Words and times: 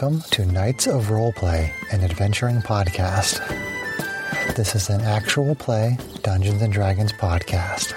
Welcome 0.00 0.22
to 0.30 0.46
Knights 0.46 0.86
of 0.86 1.08
Roleplay, 1.08 1.70
an 1.92 2.02
adventuring 2.02 2.62
podcast. 2.62 3.36
This 4.56 4.74
is 4.74 4.88
an 4.88 5.02
actual 5.02 5.54
play 5.54 5.98
Dungeons 6.22 6.62
and 6.62 6.72
Dragons 6.72 7.12
podcast. 7.12 7.92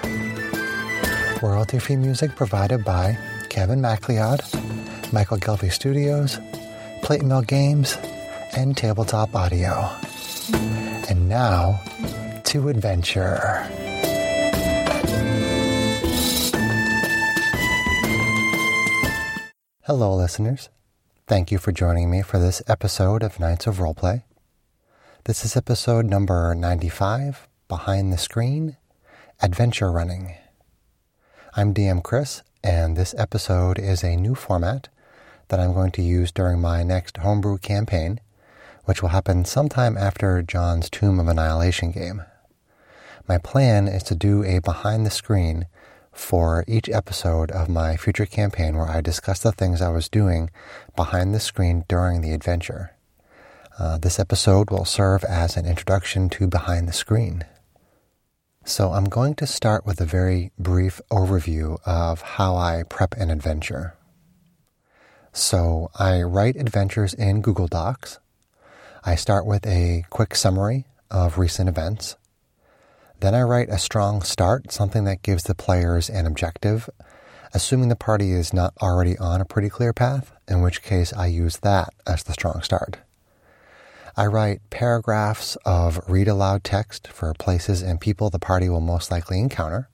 Royalty 1.40 1.78
free 1.78 1.96
music 1.96 2.36
provided 2.36 2.84
by 2.84 3.16
Kevin 3.48 3.80
MacLeod, 3.80 4.42
Michael 5.14 5.38
Ghelfi 5.38 5.72
Studios, 5.72 6.38
Plate 7.00 7.22
Mail 7.22 7.40
Games, 7.40 7.96
and 8.54 8.76
Tabletop 8.76 9.34
Audio. 9.34 9.90
And 11.08 11.26
now 11.26 11.80
to 12.44 12.68
adventure. 12.68 13.66
Hello, 19.86 20.14
listeners. 20.14 20.68
Thank 21.26 21.50
you 21.50 21.56
for 21.56 21.72
joining 21.72 22.10
me 22.10 22.20
for 22.20 22.38
this 22.38 22.60
episode 22.68 23.22
of 23.22 23.40
Knights 23.40 23.66
of 23.66 23.78
Roleplay. 23.78 24.24
This 25.24 25.42
is 25.42 25.56
episode 25.56 26.04
number 26.04 26.54
95 26.54 27.48
Behind 27.66 28.12
the 28.12 28.18
Screen 28.18 28.76
Adventure 29.40 29.90
Running. 29.90 30.34
I'm 31.56 31.72
DM 31.72 32.02
Chris, 32.02 32.42
and 32.62 32.94
this 32.94 33.14
episode 33.16 33.78
is 33.78 34.04
a 34.04 34.16
new 34.16 34.34
format 34.34 34.90
that 35.48 35.58
I'm 35.58 35.72
going 35.72 35.92
to 35.92 36.02
use 36.02 36.30
during 36.30 36.60
my 36.60 36.82
next 36.82 37.16
homebrew 37.16 37.56
campaign, 37.56 38.20
which 38.84 39.00
will 39.00 39.08
happen 39.08 39.46
sometime 39.46 39.96
after 39.96 40.42
John's 40.42 40.90
Tomb 40.90 41.18
of 41.18 41.26
Annihilation 41.26 41.90
game. 41.90 42.22
My 43.26 43.38
plan 43.38 43.88
is 43.88 44.02
to 44.02 44.14
do 44.14 44.44
a 44.44 44.58
behind 44.58 45.06
the 45.06 45.10
screen 45.10 45.68
for 46.14 46.64
each 46.66 46.88
episode 46.88 47.50
of 47.50 47.68
my 47.68 47.96
future 47.96 48.26
campaign 48.26 48.76
where 48.76 48.88
I 48.88 49.00
discuss 49.00 49.40
the 49.40 49.52
things 49.52 49.82
I 49.82 49.90
was 49.90 50.08
doing 50.08 50.50
behind 50.96 51.34
the 51.34 51.40
screen 51.40 51.84
during 51.88 52.20
the 52.20 52.32
adventure. 52.32 52.92
Uh, 53.78 53.98
this 53.98 54.18
episode 54.20 54.70
will 54.70 54.84
serve 54.84 55.24
as 55.24 55.56
an 55.56 55.66
introduction 55.66 56.28
to 56.30 56.46
Behind 56.46 56.88
the 56.88 56.92
Screen. 56.92 57.44
So, 58.64 58.92
I'm 58.92 59.06
going 59.06 59.34
to 59.34 59.46
start 59.46 59.84
with 59.84 60.00
a 60.00 60.06
very 60.06 60.52
brief 60.58 61.00
overview 61.10 61.78
of 61.84 62.22
how 62.22 62.56
I 62.56 62.84
prep 62.88 63.14
an 63.14 63.30
adventure. 63.30 63.94
So, 65.32 65.90
I 65.98 66.22
write 66.22 66.56
adventures 66.56 67.12
in 67.12 67.42
Google 67.42 67.66
Docs. 67.66 68.20
I 69.04 69.16
start 69.16 69.44
with 69.44 69.66
a 69.66 70.04
quick 70.08 70.34
summary 70.34 70.86
of 71.10 71.36
recent 71.36 71.68
events. 71.68 72.16
Then 73.24 73.34
I 73.34 73.40
write 73.40 73.70
a 73.70 73.78
strong 73.78 74.20
start, 74.20 74.70
something 74.70 75.04
that 75.04 75.22
gives 75.22 75.44
the 75.44 75.54
players 75.54 76.10
an 76.10 76.26
objective, 76.26 76.90
assuming 77.54 77.88
the 77.88 77.96
party 77.96 78.32
is 78.32 78.52
not 78.52 78.74
already 78.82 79.16
on 79.16 79.40
a 79.40 79.46
pretty 79.46 79.70
clear 79.70 79.94
path, 79.94 80.30
in 80.46 80.60
which 80.60 80.82
case 80.82 81.10
I 81.10 81.28
use 81.28 81.56
that 81.60 81.94
as 82.06 82.22
the 82.22 82.34
strong 82.34 82.60
start. 82.60 82.98
I 84.14 84.26
write 84.26 84.60
paragraphs 84.68 85.56
of 85.64 86.06
read 86.06 86.28
aloud 86.28 86.64
text 86.64 87.08
for 87.08 87.32
places 87.32 87.80
and 87.80 87.98
people 87.98 88.28
the 88.28 88.38
party 88.38 88.68
will 88.68 88.82
most 88.82 89.10
likely 89.10 89.40
encounter, 89.40 89.88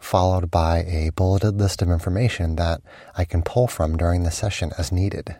followed 0.00 0.50
by 0.50 0.78
a 0.78 1.12
bulleted 1.14 1.60
list 1.60 1.82
of 1.82 1.88
information 1.88 2.56
that 2.56 2.80
I 3.16 3.26
can 3.26 3.42
pull 3.42 3.68
from 3.68 3.96
during 3.96 4.24
the 4.24 4.32
session 4.32 4.72
as 4.76 4.90
needed. 4.90 5.36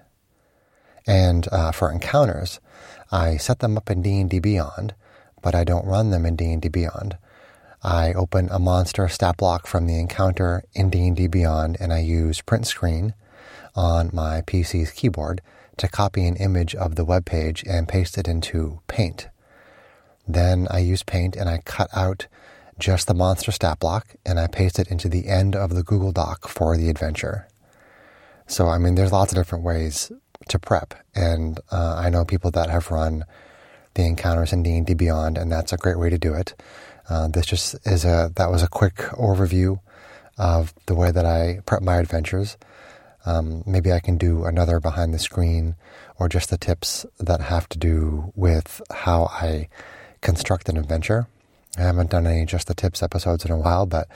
And 1.08 1.48
uh, 1.50 1.72
for 1.72 1.90
encounters, 1.90 2.60
I 3.10 3.36
set 3.36 3.58
them 3.58 3.76
up 3.76 3.90
in 3.90 4.00
D&D 4.00 4.38
Beyond, 4.38 4.94
but 5.42 5.54
I 5.54 5.64
don't 5.64 5.86
run 5.86 6.10
them 6.10 6.26
in 6.26 6.36
D&D 6.36 6.68
Beyond. 6.68 7.16
I 7.82 8.12
open 8.12 8.48
a 8.50 8.58
monster 8.58 9.08
stat 9.08 9.36
block 9.36 9.66
from 9.66 9.86
the 9.86 9.98
encounter 9.98 10.64
in 10.74 10.90
D&D 10.90 11.28
Beyond 11.28 11.76
and 11.78 11.92
I 11.92 12.00
use 12.00 12.40
print 12.40 12.66
screen 12.66 13.14
on 13.74 14.10
my 14.12 14.42
PC's 14.42 14.90
keyboard 14.90 15.40
to 15.76 15.88
copy 15.88 16.26
an 16.26 16.36
image 16.36 16.74
of 16.74 16.94
the 16.94 17.04
web 17.04 17.26
page 17.26 17.62
and 17.64 17.88
paste 17.88 18.16
it 18.18 18.26
into 18.26 18.80
Paint. 18.88 19.28
Then 20.26 20.66
I 20.70 20.78
use 20.78 21.02
Paint 21.02 21.36
and 21.36 21.48
I 21.48 21.58
cut 21.64 21.90
out 21.94 22.26
just 22.78 23.06
the 23.06 23.14
monster 23.14 23.52
stat 23.52 23.78
block 23.78 24.16
and 24.24 24.40
I 24.40 24.46
paste 24.46 24.78
it 24.78 24.88
into 24.88 25.08
the 25.08 25.28
end 25.28 25.54
of 25.54 25.74
the 25.74 25.82
Google 25.82 26.12
Doc 26.12 26.48
for 26.48 26.76
the 26.76 26.90
adventure. 26.90 27.48
So, 28.46 28.68
I 28.68 28.78
mean, 28.78 28.94
there's 28.94 29.12
lots 29.12 29.32
of 29.32 29.36
different 29.36 29.64
ways 29.64 30.10
to 30.48 30.58
prep. 30.58 30.94
And 31.14 31.60
uh, 31.70 31.96
I 31.98 32.10
know 32.10 32.24
people 32.24 32.50
that 32.52 32.70
have 32.70 32.90
run 32.90 33.24
the 33.96 34.06
encounters 34.06 34.52
in 34.52 34.62
D&D 34.62 34.94
Beyond, 34.94 35.36
and 35.36 35.50
that's 35.50 35.72
a 35.72 35.76
great 35.76 35.98
way 35.98 36.08
to 36.08 36.18
do 36.18 36.32
it. 36.34 36.54
Uh, 37.08 37.28
this 37.28 37.46
just 37.46 37.74
is 37.86 38.04
a 38.04 38.32
that 38.36 38.50
was 38.50 38.62
a 38.62 38.68
quick 38.68 38.96
overview 38.96 39.80
of 40.38 40.74
the 40.86 40.94
way 40.94 41.10
that 41.10 41.24
I 41.24 41.60
prep 41.66 41.82
my 41.82 41.96
adventures. 41.96 42.56
Um, 43.24 43.64
maybe 43.66 43.92
I 43.92 44.00
can 44.00 44.18
do 44.18 44.44
another 44.44 44.78
behind 44.78 45.12
the 45.12 45.18
screen 45.18 45.74
or 46.18 46.28
just 46.28 46.50
the 46.50 46.58
tips 46.58 47.04
that 47.18 47.40
have 47.40 47.68
to 47.70 47.78
do 47.78 48.32
with 48.36 48.80
how 48.90 49.24
I 49.24 49.68
construct 50.20 50.68
an 50.68 50.76
adventure. 50.76 51.26
I 51.76 51.82
haven't 51.82 52.10
done 52.10 52.26
any 52.26 52.46
just 52.46 52.68
the 52.68 52.74
tips 52.74 53.02
episodes 53.02 53.44
in 53.44 53.50
a 53.50 53.58
while, 53.58 53.84
but 53.84 54.08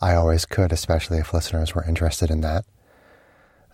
I 0.00 0.14
always 0.14 0.44
could, 0.44 0.72
especially 0.72 1.18
if 1.18 1.32
listeners 1.32 1.74
were 1.74 1.84
interested 1.84 2.30
in 2.30 2.40
that. 2.42 2.64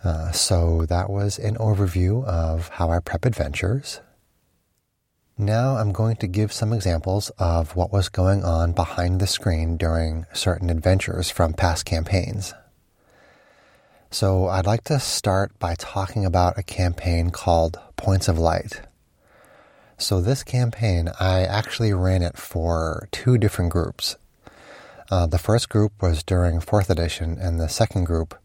Uh, 0.05 0.31
so 0.33 0.87
that 0.87 1.11
was 1.11 1.39
an 1.39 1.57
overview 1.57 2.25
of 2.25 2.69
how 2.69 2.91
I 2.91 3.01
prep 3.01 3.25
adventures. 3.25 4.01
Now 5.43 5.77
I'm 5.77 5.91
going 5.91 6.15
to 6.19 6.29
give 6.29 6.53
some 6.53 6.73
examples 6.73 7.31
of 7.31 7.75
what 7.75 7.93
was 7.93 8.09
going 8.09 8.45
on 8.45 8.75
behind 8.75 9.19
the 9.19 9.27
screen 9.27 9.77
during 9.77 10.25
certain 10.33 10.71
adventures 10.71 11.31
from 11.31 11.53
past 11.53 11.85
campaigns. 11.85 12.55
So 14.13 14.47
I'd 14.47 14.67
like 14.67 14.85
to 14.85 15.01
start 15.01 15.59
by 15.59 15.75
talking 15.75 16.25
about 16.25 16.59
a 16.59 16.63
campaign 16.63 17.31
called 17.31 17.81
Points 17.97 18.29
of 18.29 18.39
Light. 18.39 18.83
So 19.99 20.21
this 20.21 20.45
campaign, 20.45 21.11
I 21.19 21.43
actually 21.43 21.93
ran 21.93 22.23
it 22.23 22.39
for 22.39 23.09
two 23.11 23.37
different 23.37 23.73
groups. 23.73 24.15
Uh, 25.11 25.27
the 25.27 25.39
first 25.39 25.69
group 25.69 26.01
was 26.01 26.23
during 26.23 26.61
fourth 26.61 26.89
edition, 26.89 27.37
and 27.41 27.59
the 27.59 27.69
second 27.69 28.05
group 28.05 28.37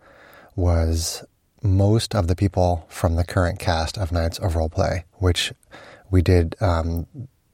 was 0.55 1.23
most 1.61 2.15
of 2.15 2.25
the 2.25 2.35
people 2.35 2.87
from 2.89 3.17
the 3.17 3.23
current 3.23 3.59
cast 3.59 3.99
of 3.99 4.11
Knights 4.11 4.39
of 4.39 4.53
Roleplay, 4.53 5.03
which 5.17 5.53
we 6.09 6.22
did 6.22 6.56
um, 6.62 7.07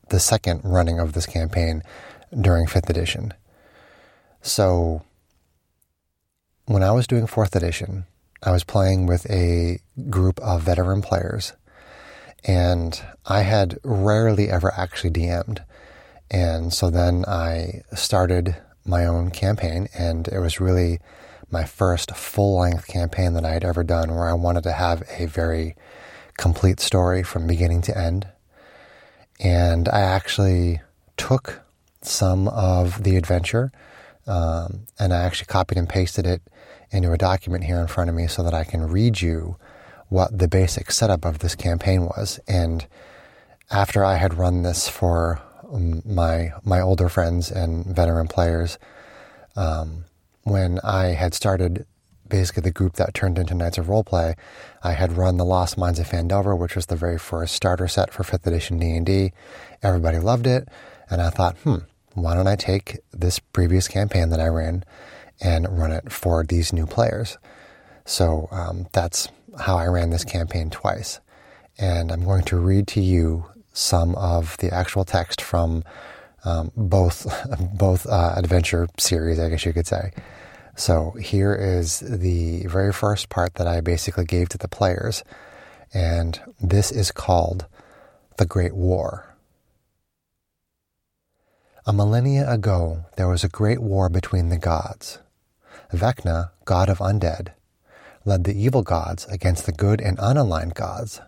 the 0.10 0.20
second 0.20 0.62
running 0.64 1.00
of 1.00 1.14
this 1.14 1.26
campaign 1.26 1.82
during 2.40 2.68
fifth 2.68 2.90
edition. 2.90 3.34
So 4.42 5.04
when 6.66 6.84
I 6.84 6.92
was 6.92 7.08
doing 7.08 7.28
fourth 7.28 7.56
edition, 7.56 8.06
I 8.42 8.52
was 8.52 8.64
playing 8.64 9.06
with 9.06 9.30
a 9.30 9.80
group 10.10 10.40
of 10.42 10.64
veteran 10.64 11.02
players, 11.02 11.54
and 12.44 13.02
I 13.26 13.42
had 13.42 13.80
rarely 13.84 14.50
ever 14.50 14.74
actually 14.76 15.12
DM'd. 15.12 15.64
And 16.30 16.74
so 16.74 16.90
then 16.90 17.24
I 17.26 17.84
started 17.94 18.58
my 18.86 19.06
own 19.06 19.32
campaign, 19.32 19.88
and 19.98 20.28
it 20.28 20.40
was 20.40 20.60
really 20.60 21.00
my 21.50 21.64
first 21.64 22.16
full 22.16 22.60
length 22.60 22.88
campaign 22.88 23.34
that 23.34 23.46
I 23.46 23.52
had 23.52 23.64
ever 23.64 23.84
done 23.84 24.14
where 24.14 24.28
I 24.28 24.34
wanted 24.34 24.64
to 24.64 24.74
have 24.74 25.04
a 25.18 25.26
very 25.26 25.76
complete 26.38 26.80
story 26.80 27.24
from 27.24 27.48
beginning 27.48 27.82
to 27.84 27.98
end. 27.98 28.28
And 29.44 29.90
I 29.90 30.00
actually 30.00 30.82
took 31.18 31.62
some 32.02 32.48
of 32.48 33.04
the 33.04 33.18
adventure 33.18 33.72
um, 34.26 34.88
and 35.00 35.14
I 35.14 35.24
actually 35.24 35.48
copied 35.48 35.78
and 35.78 35.88
pasted 35.88 36.26
it 36.26 36.42
into 36.92 37.12
a 37.12 37.18
document 37.18 37.66
here 37.66 37.80
in 37.80 37.88
front 37.88 38.10
of 38.10 38.16
me 38.16 38.28
so 38.28 38.44
that 38.44 38.54
I 38.54 38.64
can 38.64 38.88
read 38.88 39.22
you 39.22 39.58
what 40.10 40.38
the 40.38 40.48
basic 40.48 40.92
setup 40.92 41.26
of 41.26 41.40
this 41.40 41.56
campaign 41.56 42.06
was. 42.06 42.40
And 42.48 42.86
after 43.70 44.06
I 44.06 44.16
had 44.16 44.36
run 44.36 44.62
this 44.62 44.88
for 44.88 45.42
um, 45.72 46.02
my 46.06 46.54
my 46.64 46.80
older 46.80 47.10
friends 47.10 47.52
and 47.52 47.86
veteran 47.86 48.28
players, 48.28 48.78
um, 49.56 50.06
when 50.44 50.80
I 50.84 51.08
had 51.08 51.34
started 51.34 51.86
basically 52.34 52.62
the 52.62 52.72
group 52.72 52.94
that 52.94 53.14
turned 53.14 53.38
into 53.38 53.54
Knights 53.54 53.78
of 53.78 53.86
Roleplay. 53.86 54.36
I 54.82 54.94
had 54.94 55.16
run 55.16 55.38
the 55.38 55.46
Lost 55.46 55.78
Mines 55.78 56.00
of 56.00 56.10
Phandelver, 56.10 56.58
which 56.58 56.76
was 56.76 56.88
the 56.88 56.96
very 56.96 57.20
first 57.20 57.54
starter 57.54 57.88
set 57.88 58.12
for 58.12 58.24
5th 58.24 58.48
edition 58.48 58.80
D&D. 58.80 59.32
Everybody 59.84 60.18
loved 60.18 60.48
it, 60.48 60.68
and 61.12 61.22
I 61.22 61.30
thought, 61.30 61.56
hmm, 61.60 61.78
why 62.16 62.34
don't 62.34 62.48
I 62.48 62.56
take 62.56 62.98
this 63.12 63.38
previous 63.38 63.88
campaign 63.88 64.30
that 64.30 64.40
I 64.40 64.48
ran 64.48 64.84
and 65.42 65.78
run 65.78 65.92
it 65.92 66.12
for 66.12 66.44
these 66.44 66.74
new 66.74 66.88
players? 66.88 67.38
So 68.04 68.48
um, 68.50 68.88
that's 68.94 69.28
how 69.60 69.78
I 69.78 69.86
ran 69.86 70.10
this 70.10 70.26
campaign 70.26 70.72
twice. 70.72 71.20
And 71.78 72.12
I'm 72.12 72.24
going 72.24 72.46
to 72.46 72.58
read 72.58 72.88
to 72.88 73.00
you 73.00 73.46
some 73.74 74.16
of 74.16 74.58
the 74.58 74.74
actual 74.74 75.06
text 75.06 75.40
from 75.40 75.84
um, 76.46 76.72
both 76.76 77.28
both 77.78 78.08
uh, 78.08 78.34
adventure 78.36 78.88
series, 78.98 79.40
I 79.40 79.50
guess 79.50 79.68
you 79.68 79.74
could 79.74 79.86
say. 79.86 80.14
So 80.76 81.12
here 81.12 81.54
is 81.54 82.00
the 82.00 82.66
very 82.66 82.92
first 82.92 83.30
part 83.30 83.56
that 83.56 83.68
I 83.68 83.82
basically 83.82 84.26
gave 84.26 84.50
to 84.50 84.58
the 84.58 84.68
players, 84.68 85.24
and 85.94 86.40
this 86.60 86.92
is 86.92 87.12
called 87.12 87.68
The 88.38 88.46
Great 88.46 88.74
War. 88.74 89.36
A 91.86 91.94
millennia 91.94 92.50
ago, 92.50 93.06
there 93.18 93.28
was 93.28 93.44
a 93.44 93.50
great 93.50 93.80
war 93.80 94.10
between 94.10 94.50
the 94.50 94.58
gods. 94.58 95.20
Vecna, 95.92 96.50
god 96.66 96.90
of 96.90 97.00
undead, 97.00 97.50
led 98.26 98.46
the 98.46 98.60
evil 98.60 98.82
gods 98.82 99.26
against 99.26 99.66
the 99.66 99.72
good 99.72 100.02
and 100.02 100.18
unaligned 100.18 100.74
gods. 100.74 101.22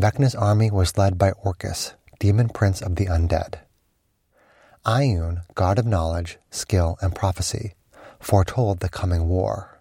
Vecna's 0.00 0.34
army 0.34 0.70
was 0.70 0.96
led 0.96 1.18
by 1.18 1.32
Orcus, 1.32 1.94
demon 2.18 2.48
prince 2.48 2.80
of 2.80 2.96
the 2.96 3.06
undead. 3.06 3.58
Ioun, 4.86 5.42
god 5.54 5.78
of 5.78 5.84
knowledge, 5.84 6.38
skill, 6.50 6.96
and 7.02 7.14
prophecy, 7.14 7.74
foretold 8.20 8.80
the 8.80 8.88
coming 8.88 9.28
war. 9.28 9.80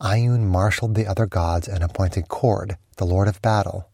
Ioun 0.00 0.44
marshaled 0.44 0.94
the 0.94 1.06
other 1.06 1.26
gods 1.26 1.66
and 1.66 1.82
appointed 1.82 2.28
Kord, 2.28 2.76
the 2.98 3.04
lord 3.04 3.26
of 3.26 3.42
battle, 3.42 3.88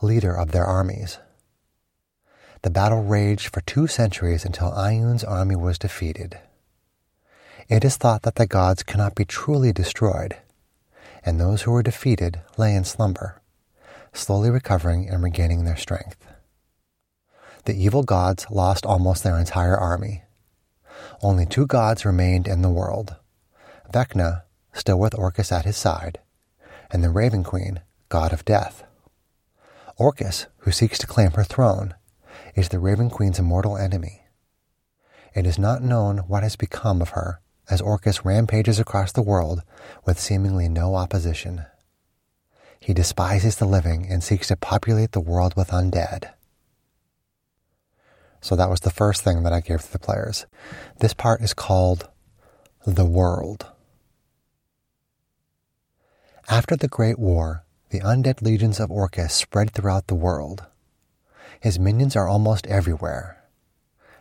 leader 0.00 0.34
of 0.34 0.52
their 0.52 0.64
armies. 0.64 1.18
The 2.62 2.70
battle 2.70 3.02
raged 3.02 3.48
for 3.52 3.60
two 3.60 3.86
centuries 3.86 4.44
until 4.44 4.70
Ioun's 4.70 5.24
army 5.24 5.56
was 5.56 5.78
defeated. 5.78 6.38
It 7.68 7.84
is 7.84 7.96
thought 7.96 8.22
that 8.22 8.36
the 8.36 8.46
gods 8.46 8.82
cannot 8.82 9.14
be 9.14 9.24
truly 9.24 9.72
destroyed, 9.72 10.36
and 11.24 11.38
those 11.38 11.62
who 11.62 11.72
were 11.72 11.82
defeated 11.82 12.40
lay 12.56 12.74
in 12.74 12.84
slumber, 12.84 13.42
slowly 14.12 14.48
recovering 14.48 15.08
and 15.08 15.22
regaining 15.22 15.64
their 15.64 15.76
strength 15.76 16.24
the 17.64 17.74
evil 17.74 18.02
gods 18.02 18.46
lost 18.50 18.84
almost 18.84 19.22
their 19.22 19.38
entire 19.38 19.76
army. 19.76 20.21
Only 21.22 21.46
two 21.46 21.66
gods 21.66 22.04
remained 22.04 22.46
in 22.46 22.62
the 22.62 22.70
world 22.70 23.16
Vecna, 23.92 24.42
still 24.72 24.98
with 24.98 25.14
Orcus 25.18 25.52
at 25.52 25.64
his 25.64 25.76
side, 25.76 26.18
and 26.90 27.04
the 27.04 27.10
Raven 27.10 27.44
Queen, 27.44 27.80
god 28.08 28.32
of 28.32 28.44
death. 28.44 28.84
Orcus, 29.98 30.46
who 30.58 30.72
seeks 30.72 30.98
to 30.98 31.06
claim 31.06 31.32
her 31.32 31.44
throne, 31.44 31.94
is 32.54 32.70
the 32.70 32.78
Raven 32.78 33.10
Queen's 33.10 33.38
immortal 33.38 33.76
enemy. 33.76 34.22
It 35.34 35.46
is 35.46 35.58
not 35.58 35.82
known 35.82 36.18
what 36.18 36.42
has 36.42 36.56
become 36.56 37.02
of 37.02 37.10
her 37.10 37.40
as 37.70 37.80
Orcus 37.80 38.24
rampages 38.24 38.78
across 38.78 39.12
the 39.12 39.22
world 39.22 39.62
with 40.04 40.18
seemingly 40.18 40.68
no 40.68 40.94
opposition. 40.94 41.64
He 42.80 42.92
despises 42.92 43.56
the 43.56 43.64
living 43.64 44.06
and 44.10 44.22
seeks 44.22 44.48
to 44.48 44.56
populate 44.56 45.12
the 45.12 45.20
world 45.20 45.54
with 45.56 45.68
undead. 45.68 46.30
So 48.42 48.56
that 48.56 48.68
was 48.68 48.80
the 48.80 48.90
first 48.90 49.22
thing 49.22 49.44
that 49.44 49.52
I 49.52 49.60
gave 49.60 49.82
to 49.82 49.92
the 49.92 50.00
players. 50.00 50.46
This 50.98 51.14
part 51.14 51.42
is 51.42 51.54
called 51.54 52.10
The 52.84 53.04
World. 53.04 53.66
After 56.48 56.74
the 56.74 56.88
Great 56.88 57.20
War, 57.20 57.64
the 57.90 58.00
undead 58.00 58.42
legions 58.42 58.80
of 58.80 58.90
Orcus 58.90 59.32
spread 59.32 59.70
throughout 59.70 60.08
the 60.08 60.16
world. 60.16 60.66
His 61.60 61.78
minions 61.78 62.16
are 62.16 62.26
almost 62.26 62.66
everywhere. 62.66 63.44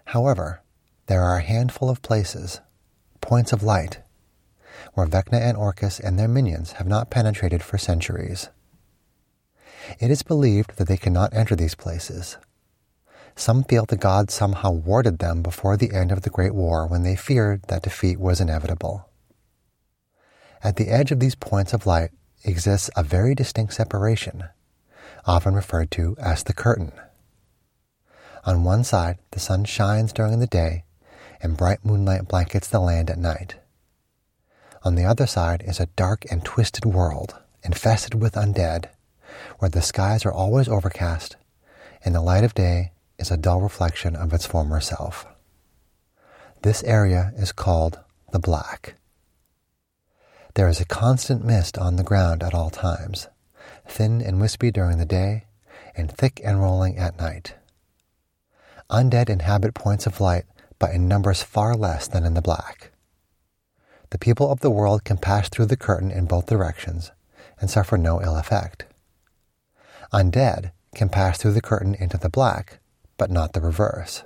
However, 0.05 0.61
there 1.07 1.23
are 1.23 1.37
a 1.37 1.43
handful 1.43 1.89
of 1.89 2.03
places, 2.03 2.61
points 3.21 3.51
of 3.51 3.63
light, 3.63 4.01
where 4.93 5.07
Vecna 5.07 5.41
and 5.41 5.57
Orcus 5.57 5.99
and 5.99 6.19
their 6.19 6.27
minions 6.27 6.73
have 6.73 6.87
not 6.87 7.09
penetrated 7.09 7.63
for 7.63 7.79
centuries. 7.79 8.49
It 9.99 10.11
is 10.11 10.21
believed 10.21 10.77
that 10.77 10.87
they 10.87 10.97
cannot 10.97 11.33
enter 11.33 11.55
these 11.55 11.73
places 11.73 12.37
some 13.35 13.63
feel 13.63 13.85
the 13.85 13.97
gods 13.97 14.33
somehow 14.33 14.71
warded 14.71 15.19
them 15.19 15.41
before 15.41 15.77
the 15.77 15.93
end 15.93 16.11
of 16.11 16.21
the 16.21 16.29
Great 16.29 16.53
War 16.53 16.87
when 16.87 17.03
they 17.03 17.15
feared 17.15 17.63
that 17.63 17.83
defeat 17.83 18.19
was 18.19 18.41
inevitable. 18.41 19.09
At 20.63 20.75
the 20.75 20.89
edge 20.89 21.11
of 21.11 21.19
these 21.19 21.35
points 21.35 21.73
of 21.73 21.85
light 21.85 22.11
exists 22.43 22.89
a 22.95 23.03
very 23.03 23.33
distinct 23.33 23.73
separation, 23.73 24.43
often 25.25 25.53
referred 25.53 25.91
to 25.91 26.15
as 26.19 26.43
the 26.43 26.53
curtain. 26.53 26.91
On 28.45 28.63
one 28.63 28.83
side, 28.83 29.19
the 29.31 29.39
sun 29.39 29.65
shines 29.65 30.13
during 30.13 30.39
the 30.39 30.47
day, 30.47 30.83
and 31.41 31.57
bright 31.57 31.85
moonlight 31.85 32.27
blankets 32.27 32.67
the 32.67 32.79
land 32.79 33.09
at 33.09 33.17
night. 33.17 33.55
On 34.83 34.95
the 34.95 35.05
other 35.05 35.27
side 35.27 35.63
is 35.65 35.79
a 35.79 35.87
dark 35.95 36.25
and 36.31 36.43
twisted 36.43 36.85
world, 36.85 37.35
infested 37.63 38.15
with 38.15 38.33
undead, 38.33 38.89
where 39.59 39.69
the 39.69 39.81
skies 39.81 40.25
are 40.25 40.33
always 40.33 40.67
overcast, 40.67 41.35
and 42.03 42.15
the 42.15 42.21
light 42.21 42.43
of 42.43 42.55
day 42.55 42.91
is 43.21 43.31
a 43.31 43.37
dull 43.37 43.61
reflection 43.61 44.15
of 44.15 44.33
its 44.33 44.47
former 44.47 44.81
self. 44.81 45.27
This 46.63 46.83
area 46.83 47.31
is 47.37 47.51
called 47.51 47.99
the 48.31 48.39
black. 48.39 48.95
There 50.55 50.67
is 50.67 50.81
a 50.81 50.85
constant 50.85 51.45
mist 51.45 51.77
on 51.77 51.95
the 51.95 52.03
ground 52.03 52.43
at 52.43 52.53
all 52.53 52.69
times, 52.69 53.27
thin 53.87 54.21
and 54.21 54.41
wispy 54.41 54.71
during 54.71 54.97
the 54.97 55.05
day, 55.05 55.45
and 55.95 56.11
thick 56.11 56.41
and 56.43 56.59
rolling 56.59 56.97
at 56.97 57.17
night. 57.17 57.55
Undead 58.89 59.29
inhabit 59.29 59.73
points 59.73 60.05
of 60.05 60.19
light, 60.19 60.45
but 60.79 60.91
in 60.91 61.07
numbers 61.07 61.43
far 61.43 61.75
less 61.75 62.07
than 62.07 62.25
in 62.25 62.33
the 62.33 62.41
black. 62.41 62.91
The 64.09 64.17
people 64.17 64.51
of 64.51 64.59
the 64.59 64.71
world 64.71 65.05
can 65.05 65.17
pass 65.17 65.47
through 65.47 65.67
the 65.67 65.77
curtain 65.77 66.11
in 66.11 66.25
both 66.25 66.47
directions 66.47 67.11
and 67.59 67.69
suffer 67.69 67.97
no 67.97 68.21
ill 68.21 68.35
effect. 68.35 68.85
Undead 70.11 70.71
can 70.93 71.07
pass 71.07 71.37
through 71.37 71.53
the 71.53 71.61
curtain 71.61 71.95
into 71.95 72.17
the 72.17 72.29
black, 72.29 72.80
but 73.21 73.29
not 73.29 73.53
the 73.53 73.61
reverse. 73.61 74.23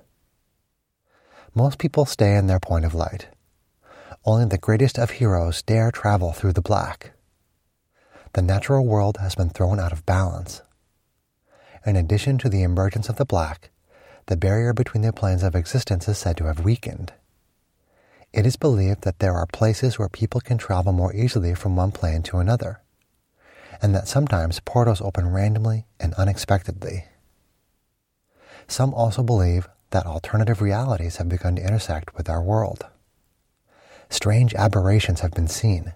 Most 1.54 1.80
people 1.80 2.06
stay 2.06 2.38
in 2.38 2.48
their 2.48 2.62
point 2.62 2.86
of 2.86 2.96
light. 2.96 3.28
Only 4.24 4.46
the 4.46 4.58
greatest 4.58 4.98
of 4.98 5.10
heroes 5.10 5.62
dare 5.62 5.92
travel 5.92 6.32
through 6.32 6.54
the 6.54 6.62
black. 6.62 7.12
The 8.32 8.42
natural 8.42 8.86
world 8.86 9.18
has 9.20 9.36
been 9.36 9.50
thrown 9.50 9.82
out 9.82 9.92
of 9.92 10.06
balance. 10.06 10.62
In 11.86 11.98
addition 11.98 12.38
to 12.38 12.48
the 12.48 12.64
emergence 12.64 13.10
of 13.10 13.18
the 13.18 13.26
black, 13.26 13.70
the 14.28 14.38
barrier 14.38 14.72
between 14.72 15.02
the 15.02 15.12
planes 15.12 15.44
of 15.44 15.56
existence 15.56 16.08
is 16.08 16.18
said 16.18 16.38
to 16.38 16.46
have 16.46 16.64
weakened. 16.64 17.12
It 18.32 18.46
is 18.46 18.56
believed 18.56 19.02
that 19.02 19.20
there 19.20 19.34
are 19.34 19.46
places 19.46 20.00
where 20.00 20.08
people 20.08 20.40
can 20.40 20.58
travel 20.58 20.94
more 20.94 21.14
easily 21.14 21.54
from 21.54 21.76
one 21.76 21.92
plane 21.92 22.24
to 22.24 22.38
another, 22.38 22.80
and 23.82 23.94
that 23.94 24.08
sometimes 24.08 24.62
portals 24.62 25.02
open 25.02 25.34
randomly 25.34 25.86
and 26.00 26.14
unexpectedly. 26.14 27.08
Some 28.68 28.94
also 28.94 29.24
believe 29.24 29.68
that 29.92 30.06
alternative 30.06 30.62
realities 30.62 31.18
have 31.18 31.30
begun 31.30 31.56
to 31.56 31.62
intersect 31.62 32.16
with 32.16 32.30
our 32.30 32.42
world. 32.42 32.86
Strange 34.10 34.54
aberrations 34.56 35.22
have 35.22 35.32
been 35.32 35.48
seen, 35.48 35.94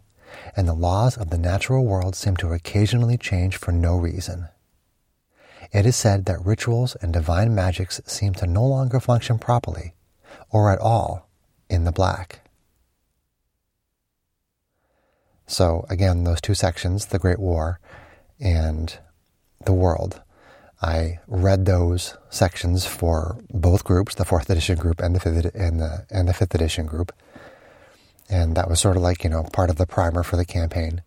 and 0.55 0.67
the 0.67 0.73
laws 0.73 1.17
of 1.17 1.29
the 1.29 1.37
natural 1.37 1.85
world 1.85 2.15
seem 2.15 2.35
to 2.37 2.53
occasionally 2.53 3.17
change 3.17 3.57
for 3.57 3.71
no 3.71 3.97
reason. 3.97 4.47
It 5.71 5.85
is 5.85 5.95
said 5.95 6.25
that 6.25 6.43
rituals 6.45 6.95
and 6.95 7.13
divine 7.13 7.53
magics 7.53 8.01
seem 8.05 8.33
to 8.35 8.47
no 8.47 8.65
longer 8.65 8.99
function 8.99 9.37
properly, 9.37 9.93
or 10.49 10.71
at 10.71 10.79
all, 10.79 11.29
in 11.69 11.83
the 11.83 11.91
black. 11.91 12.41
So, 15.45 15.85
again, 15.89 16.23
those 16.23 16.41
two 16.41 16.53
sections, 16.53 17.07
the 17.07 17.19
Great 17.19 17.39
War 17.39 17.79
and 18.39 18.97
the 19.65 19.73
world, 19.73 20.21
I 20.81 21.19
read 21.27 21.65
those 21.65 22.17
sections 22.29 22.85
for 22.85 23.37
both 23.49 23.83
groups, 23.83 24.15
the 24.15 24.25
fourth 24.25 24.49
edition 24.49 24.77
group 24.77 25.01
and 25.01 25.15
the 25.15 25.19
fifth 25.19 25.53
and 25.53 25.79
the 25.79 26.05
and 26.09 26.27
the 26.27 26.33
fifth 26.33 26.55
edition 26.55 26.85
group, 26.85 27.11
and 28.29 28.55
that 28.55 28.69
was 28.69 28.79
sort 28.79 28.95
of 28.95 29.03
like 29.03 29.23
you 29.23 29.29
know 29.29 29.43
part 29.51 29.69
of 29.69 29.75
the 29.75 29.85
primer 29.85 30.23
for 30.23 30.37
the 30.37 30.45
campaign. 30.45 31.01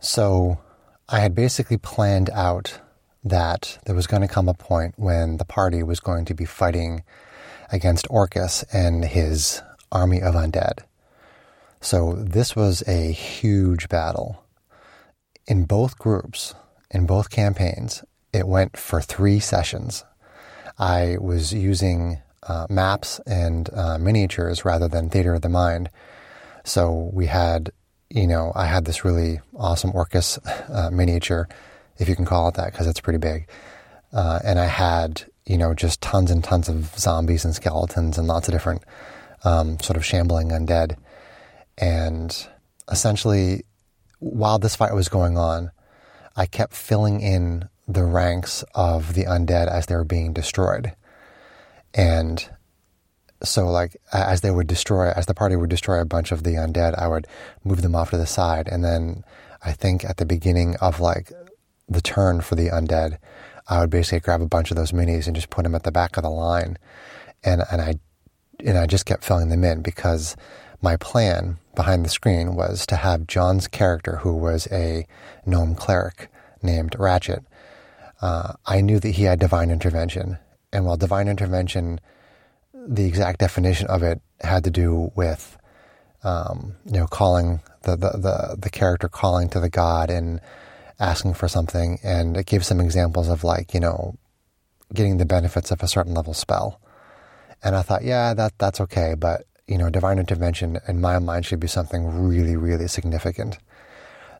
So 0.00 0.60
I 1.08 1.20
had 1.20 1.34
basically 1.34 1.78
planned 1.78 2.30
out 2.30 2.80
that 3.24 3.78
there 3.84 3.94
was 3.94 4.06
going 4.06 4.22
to 4.22 4.28
come 4.28 4.48
a 4.48 4.54
point 4.54 4.94
when 4.96 5.36
the 5.38 5.44
party 5.44 5.82
was 5.82 6.00
going 6.00 6.24
to 6.26 6.34
be 6.34 6.44
fighting 6.44 7.02
against 7.72 8.06
Orcus 8.08 8.62
and 8.72 9.04
his 9.04 9.62
army 9.92 10.22
of 10.22 10.34
undead. 10.34 10.84
So 11.80 12.14
this 12.14 12.54
was 12.54 12.82
a 12.86 13.10
huge 13.10 13.88
battle. 13.88 14.44
In 15.46 15.64
both 15.64 15.98
groups, 15.98 16.54
in 16.90 17.06
both 17.06 17.30
campaigns, 17.30 18.04
it 18.32 18.46
went 18.46 18.76
for 18.76 19.00
three 19.00 19.40
sessions. 19.40 20.04
I 20.78 21.16
was 21.20 21.52
using 21.52 22.22
uh, 22.42 22.66
maps 22.70 23.20
and 23.26 23.68
uh, 23.74 23.98
miniatures 23.98 24.64
rather 24.64 24.88
than 24.88 25.10
theater 25.10 25.34
of 25.34 25.42
the 25.42 25.48
mind. 25.48 25.90
So 26.64 27.10
we 27.12 27.26
had, 27.26 27.70
you 28.08 28.26
know, 28.26 28.52
I 28.54 28.66
had 28.66 28.84
this 28.84 29.04
really 29.04 29.40
awesome 29.56 29.92
Orcus 29.94 30.38
uh, 30.68 30.90
miniature, 30.92 31.48
if 31.98 32.08
you 32.08 32.16
can 32.16 32.24
call 32.24 32.48
it 32.48 32.54
that, 32.54 32.72
because 32.72 32.86
it's 32.86 33.00
pretty 33.00 33.18
big. 33.18 33.48
Uh, 34.12 34.40
and 34.44 34.58
I 34.58 34.66
had, 34.66 35.24
you 35.46 35.58
know, 35.58 35.74
just 35.74 36.00
tons 36.00 36.30
and 36.30 36.42
tons 36.42 36.68
of 36.68 36.86
zombies 36.96 37.44
and 37.44 37.54
skeletons 37.54 38.18
and 38.18 38.26
lots 38.26 38.48
of 38.48 38.52
different 38.52 38.82
um, 39.44 39.78
sort 39.80 39.96
of 39.96 40.04
shambling 40.04 40.48
undead. 40.48 40.96
And 41.78 42.48
essentially, 42.90 43.64
while 44.18 44.58
this 44.58 44.76
fight 44.76 44.94
was 44.94 45.08
going 45.08 45.38
on, 45.38 45.70
I 46.36 46.46
kept 46.46 46.74
filling 46.74 47.20
in 47.20 47.68
the 47.92 48.04
ranks 48.04 48.64
of 48.74 49.14
the 49.14 49.24
undead 49.24 49.68
as 49.68 49.86
they 49.86 49.96
were 49.96 50.04
being 50.04 50.32
destroyed. 50.32 50.92
And 51.92 52.48
so, 53.42 53.68
like, 53.68 53.96
as 54.12 54.42
they 54.42 54.50
would 54.50 54.66
destroy, 54.66 55.10
as 55.10 55.26
the 55.26 55.34
party 55.34 55.56
would 55.56 55.70
destroy 55.70 56.00
a 56.00 56.04
bunch 56.04 56.30
of 56.30 56.44
the 56.44 56.54
undead, 56.54 56.96
I 56.98 57.08
would 57.08 57.26
move 57.64 57.82
them 57.82 57.96
off 57.96 58.10
to 58.10 58.16
the 58.16 58.26
side. 58.26 58.68
And 58.68 58.84
then 58.84 59.24
I 59.64 59.72
think 59.72 60.04
at 60.04 60.18
the 60.18 60.26
beginning 60.26 60.76
of 60.76 61.00
like 61.00 61.32
the 61.88 62.00
turn 62.00 62.42
for 62.42 62.54
the 62.54 62.68
undead, 62.68 63.18
I 63.68 63.80
would 63.80 63.90
basically 63.90 64.20
grab 64.20 64.42
a 64.42 64.46
bunch 64.46 64.70
of 64.70 64.76
those 64.76 64.92
minis 64.92 65.26
and 65.26 65.34
just 65.34 65.50
put 65.50 65.64
them 65.64 65.74
at 65.74 65.82
the 65.82 65.92
back 65.92 66.16
of 66.16 66.22
the 66.22 66.30
line. 66.30 66.78
And, 67.42 67.62
and 67.72 67.80
I, 67.80 67.94
and 68.64 68.78
I 68.78 68.86
just 68.86 69.06
kept 69.06 69.24
filling 69.24 69.48
them 69.48 69.64
in 69.64 69.82
because 69.82 70.36
my 70.82 70.96
plan 70.96 71.58
behind 71.74 72.04
the 72.04 72.10
screen 72.10 72.54
was 72.54 72.86
to 72.86 72.96
have 72.96 73.26
John's 73.26 73.66
character, 73.66 74.16
who 74.16 74.34
was 74.34 74.68
a 74.70 75.06
gnome 75.46 75.74
cleric 75.74 76.28
named 76.62 76.94
Ratchet, 76.98 77.44
uh, 78.20 78.54
I 78.66 78.80
knew 78.80 78.98
that 79.00 79.10
he 79.10 79.24
had 79.24 79.38
divine 79.38 79.70
intervention. 79.70 80.38
And 80.72 80.84
while 80.84 80.96
divine 80.96 81.28
intervention, 81.28 82.00
the 82.74 83.06
exact 83.06 83.40
definition 83.40 83.86
of 83.88 84.02
it 84.02 84.20
had 84.40 84.64
to 84.64 84.70
do 84.70 85.10
with, 85.14 85.58
um, 86.22 86.76
you 86.86 86.98
know, 86.98 87.06
calling 87.06 87.60
the, 87.82 87.96
the, 87.96 88.10
the, 88.10 88.56
the 88.58 88.70
character 88.70 89.08
calling 89.08 89.48
to 89.50 89.60
the 89.60 89.70
God 89.70 90.10
and 90.10 90.40
asking 90.98 91.34
for 91.34 91.48
something. 91.48 91.98
And 92.02 92.36
it 92.36 92.46
gave 92.46 92.64
some 92.64 92.80
examples 92.80 93.28
of 93.28 93.42
like, 93.42 93.74
you 93.74 93.80
know, 93.80 94.16
getting 94.92 95.18
the 95.18 95.26
benefits 95.26 95.70
of 95.70 95.82
a 95.82 95.88
certain 95.88 96.14
level 96.14 96.34
spell. 96.34 96.80
And 97.62 97.76
I 97.76 97.82
thought, 97.82 98.04
yeah, 98.04 98.34
that 98.34 98.58
that's 98.58 98.80
okay, 98.80 99.14
but 99.16 99.44
you 99.66 99.78
know, 99.78 99.88
divine 99.88 100.18
intervention 100.18 100.80
in 100.88 101.00
my 101.00 101.18
mind 101.20 101.46
should 101.46 101.60
be 101.60 101.68
something 101.68 102.26
really, 102.26 102.56
really 102.56 102.88
significant. 102.88 103.58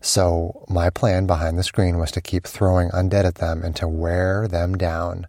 So 0.00 0.64
my 0.68 0.90
plan 0.90 1.26
behind 1.26 1.58
the 1.58 1.62
screen 1.62 1.98
was 1.98 2.10
to 2.12 2.20
keep 2.20 2.46
throwing 2.46 2.90
undead 2.90 3.24
at 3.24 3.36
them 3.36 3.62
and 3.62 3.76
to 3.76 3.88
wear 3.88 4.48
them 4.48 4.76
down 4.76 5.26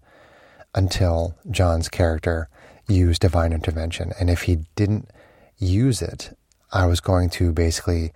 until 0.74 1.36
John's 1.50 1.90
character 1.90 2.48
used 2.88 3.22
divine 3.22 3.54
intervention. 3.54 4.14
And 4.20 4.30
if 4.30 4.44
he 4.44 4.60
didn't 4.76 5.10
use 5.58 6.02
it, 6.02 6.38
I 6.72 6.86
was 6.86 7.02
going 7.02 7.30
to 7.32 7.52
basically 7.52 8.14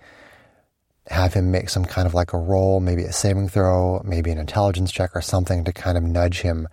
have 1.08 1.34
him 1.34 1.50
make 1.50 1.68
some 1.68 1.84
kind 1.84 2.06
of 2.06 2.14
like 2.14 2.32
a 2.32 2.38
roll, 2.38 2.80
maybe 2.80 3.04
a 3.04 3.12
saving 3.12 3.48
throw, 3.48 4.02
maybe 4.04 4.30
an 4.30 4.38
intelligence 4.38 4.90
check 4.90 5.14
or 5.14 5.20
something 5.20 5.62
to 5.64 5.72
kind 5.72 5.96
of 5.96 6.02
nudge 6.02 6.40
him 6.40 6.68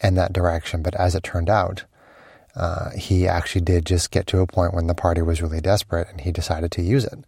in 0.00 0.14
that 0.14 0.32
direction. 0.32 0.82
But 0.82 0.94
as 0.96 1.14
it 1.14 1.22
turned 1.22 1.50
out, 1.50 1.84
uh, 2.58 2.90
he 2.90 3.28
actually 3.28 3.60
did 3.60 3.86
just 3.86 4.10
get 4.10 4.26
to 4.26 4.40
a 4.40 4.46
point 4.46 4.74
when 4.74 4.88
the 4.88 4.94
party 4.94 5.22
was 5.22 5.40
really 5.40 5.60
desperate 5.60 6.08
and 6.10 6.20
he 6.20 6.32
decided 6.32 6.72
to 6.72 6.82
use 6.82 7.04
it. 7.04 7.20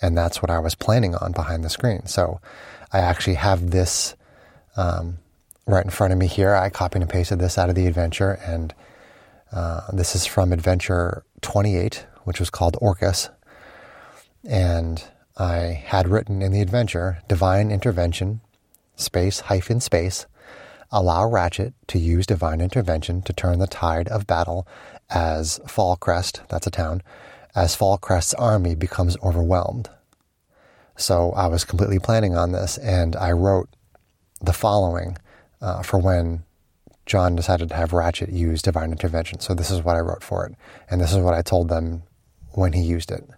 And 0.00 0.16
that's 0.16 0.40
what 0.40 0.48
I 0.48 0.60
was 0.60 0.76
planning 0.76 1.16
on 1.16 1.32
behind 1.32 1.64
the 1.64 1.68
screen. 1.68 2.06
So 2.06 2.40
I 2.92 3.00
actually 3.00 3.34
have 3.34 3.72
this 3.72 4.14
um, 4.76 5.18
right 5.66 5.84
in 5.84 5.90
front 5.90 6.12
of 6.12 6.20
me 6.20 6.28
here. 6.28 6.54
I 6.54 6.70
copied 6.70 7.02
and 7.02 7.10
pasted 7.10 7.40
this 7.40 7.58
out 7.58 7.68
of 7.68 7.74
the 7.74 7.86
adventure, 7.86 8.38
and 8.46 8.72
uh, 9.50 9.80
this 9.92 10.14
is 10.14 10.24
from 10.24 10.52
Adventure 10.52 11.24
28, 11.40 12.06
which 12.22 12.38
was 12.38 12.50
called 12.50 12.76
Orcus. 12.80 13.28
And 14.44 15.02
I 15.36 15.82
had 15.84 16.08
written 16.08 16.42
in 16.42 16.52
the 16.52 16.60
adventure 16.60 17.18
divine 17.26 17.72
intervention, 17.72 18.40
space 18.94 19.40
hyphen 19.40 19.80
space, 19.80 20.26
allow 20.96 21.28
Ratchet 21.28 21.74
to 21.88 21.98
use 21.98 22.26
divine 22.26 22.62
intervention 22.62 23.20
to 23.22 23.32
turn 23.34 23.58
the 23.58 23.66
tide 23.66 24.08
of 24.08 24.26
battle 24.26 24.66
as 25.10 25.58
Fallcrest, 25.66 26.48
that's 26.48 26.66
a 26.66 26.70
town, 26.70 27.02
as 27.54 27.76
Fallcrest's 27.76 28.32
army 28.34 28.74
becomes 28.74 29.16
overwhelmed. 29.22 29.90
So 30.96 31.32
I 31.32 31.48
was 31.48 31.64
completely 31.64 31.98
planning 31.98 32.34
on 32.34 32.52
this, 32.52 32.78
and 32.78 33.14
I 33.14 33.32
wrote 33.32 33.68
the 34.40 34.54
following 34.54 35.18
uh, 35.60 35.82
for 35.82 35.98
when 35.98 36.44
John 37.04 37.36
decided 37.36 37.68
to 37.68 37.76
have 37.76 37.92
Ratchet 37.92 38.30
use 38.30 38.62
divine 38.62 38.90
intervention. 38.90 39.40
So 39.40 39.52
this 39.52 39.70
is 39.70 39.82
what 39.82 39.96
I 39.96 40.00
wrote 40.00 40.22
for 40.22 40.46
it, 40.46 40.54
and 40.90 40.98
this 40.98 41.12
is 41.12 41.18
what 41.18 41.34
I 41.34 41.42
told 41.42 41.68
them 41.68 42.04
when 42.52 42.72
he 42.72 42.80
used 42.80 43.10
it. 43.10 43.28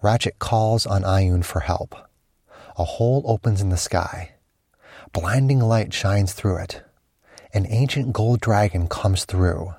Ratchet 0.00 0.38
calls 0.38 0.86
on 0.86 1.02
Ioun 1.02 1.44
for 1.44 1.60
help. 1.60 1.94
A 2.78 2.84
hole 2.84 3.22
opens 3.26 3.60
in 3.60 3.68
the 3.68 3.76
sky. 3.76 4.33
Blinding 5.14 5.60
light 5.60 5.94
shines 5.94 6.32
through 6.32 6.56
it. 6.56 6.82
An 7.52 7.66
ancient 7.68 8.12
gold 8.12 8.40
dragon 8.40 8.88
comes 8.88 9.24
through. 9.24 9.72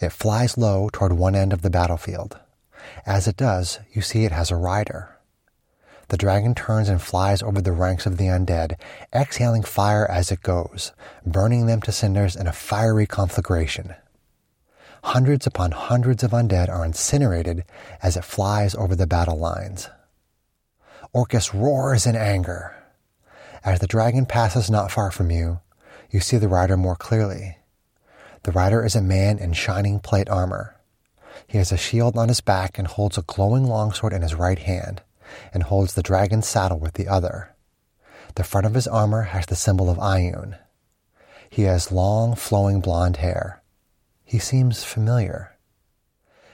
It 0.00 0.10
flies 0.10 0.58
low 0.58 0.90
toward 0.92 1.12
one 1.12 1.36
end 1.36 1.52
of 1.52 1.62
the 1.62 1.70
battlefield. 1.70 2.36
As 3.06 3.28
it 3.28 3.36
does, 3.36 3.78
you 3.92 4.02
see 4.02 4.24
it 4.24 4.32
has 4.32 4.50
a 4.50 4.56
rider. 4.56 5.16
The 6.08 6.16
dragon 6.16 6.52
turns 6.52 6.88
and 6.88 7.00
flies 7.00 7.42
over 7.42 7.60
the 7.60 7.70
ranks 7.70 8.06
of 8.06 8.16
the 8.16 8.24
undead, 8.24 8.74
exhaling 9.14 9.62
fire 9.62 10.04
as 10.10 10.32
it 10.32 10.42
goes, 10.42 10.92
burning 11.24 11.66
them 11.66 11.80
to 11.82 11.92
cinders 11.92 12.34
in 12.34 12.48
a 12.48 12.52
fiery 12.52 13.06
conflagration. 13.06 13.94
Hundreds 15.04 15.46
upon 15.46 15.70
hundreds 15.70 16.24
of 16.24 16.32
undead 16.32 16.68
are 16.68 16.84
incinerated 16.84 17.64
as 18.02 18.16
it 18.16 18.24
flies 18.24 18.74
over 18.74 18.96
the 18.96 19.06
battle 19.06 19.38
lines. 19.38 19.88
Orcus 21.12 21.54
roars 21.54 22.04
in 22.04 22.16
anger. 22.16 22.75
As 23.66 23.80
the 23.80 23.88
dragon 23.88 24.26
passes 24.26 24.70
not 24.70 24.92
far 24.92 25.10
from 25.10 25.32
you, 25.32 25.58
you 26.08 26.20
see 26.20 26.36
the 26.36 26.46
rider 26.46 26.76
more 26.76 26.94
clearly. 26.94 27.58
The 28.44 28.52
rider 28.52 28.84
is 28.84 28.94
a 28.94 29.02
man 29.02 29.40
in 29.40 29.54
shining 29.54 29.98
plate 29.98 30.28
armor. 30.30 30.76
He 31.48 31.58
has 31.58 31.72
a 31.72 31.76
shield 31.76 32.16
on 32.16 32.28
his 32.28 32.40
back 32.40 32.78
and 32.78 32.86
holds 32.86 33.18
a 33.18 33.22
glowing 33.22 33.64
longsword 33.64 34.12
in 34.12 34.22
his 34.22 34.36
right 34.36 34.60
hand, 34.60 35.02
and 35.52 35.64
holds 35.64 35.94
the 35.94 36.02
dragon's 36.02 36.46
saddle 36.46 36.78
with 36.78 36.92
the 36.92 37.08
other. 37.08 37.56
The 38.36 38.44
front 38.44 38.68
of 38.68 38.74
his 38.74 38.86
armor 38.86 39.22
has 39.22 39.46
the 39.46 39.56
symbol 39.56 39.90
of 39.90 39.98
Ioun. 39.98 40.56
He 41.50 41.62
has 41.62 41.90
long, 41.90 42.36
flowing 42.36 42.80
blonde 42.80 43.16
hair. 43.16 43.64
He 44.24 44.38
seems 44.38 44.84
familiar. 44.84 45.56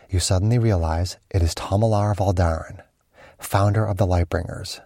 You 0.08 0.18
suddenly 0.18 0.58
realize 0.58 1.18
it 1.30 1.42
is 1.42 1.54
Tomilar 1.54 2.16
Valdarin, 2.16 2.80
founder 3.38 3.84
of 3.84 3.98
the 3.98 4.06
Lightbringers. 4.06 4.80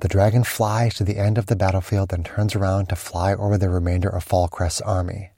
The 0.00 0.08
dragon 0.08 0.44
flies 0.44 0.94
to 0.96 1.04
the 1.04 1.16
end 1.16 1.38
of 1.38 1.46
the 1.46 1.56
battlefield 1.56 2.12
and 2.12 2.24
turns 2.24 2.54
around 2.54 2.88
to 2.88 2.96
fly 2.96 3.32
over 3.32 3.56
the 3.56 3.70
remainder 3.70 4.08
of 4.08 4.24
Fallcrest's 4.26 4.82
army. 4.82 5.30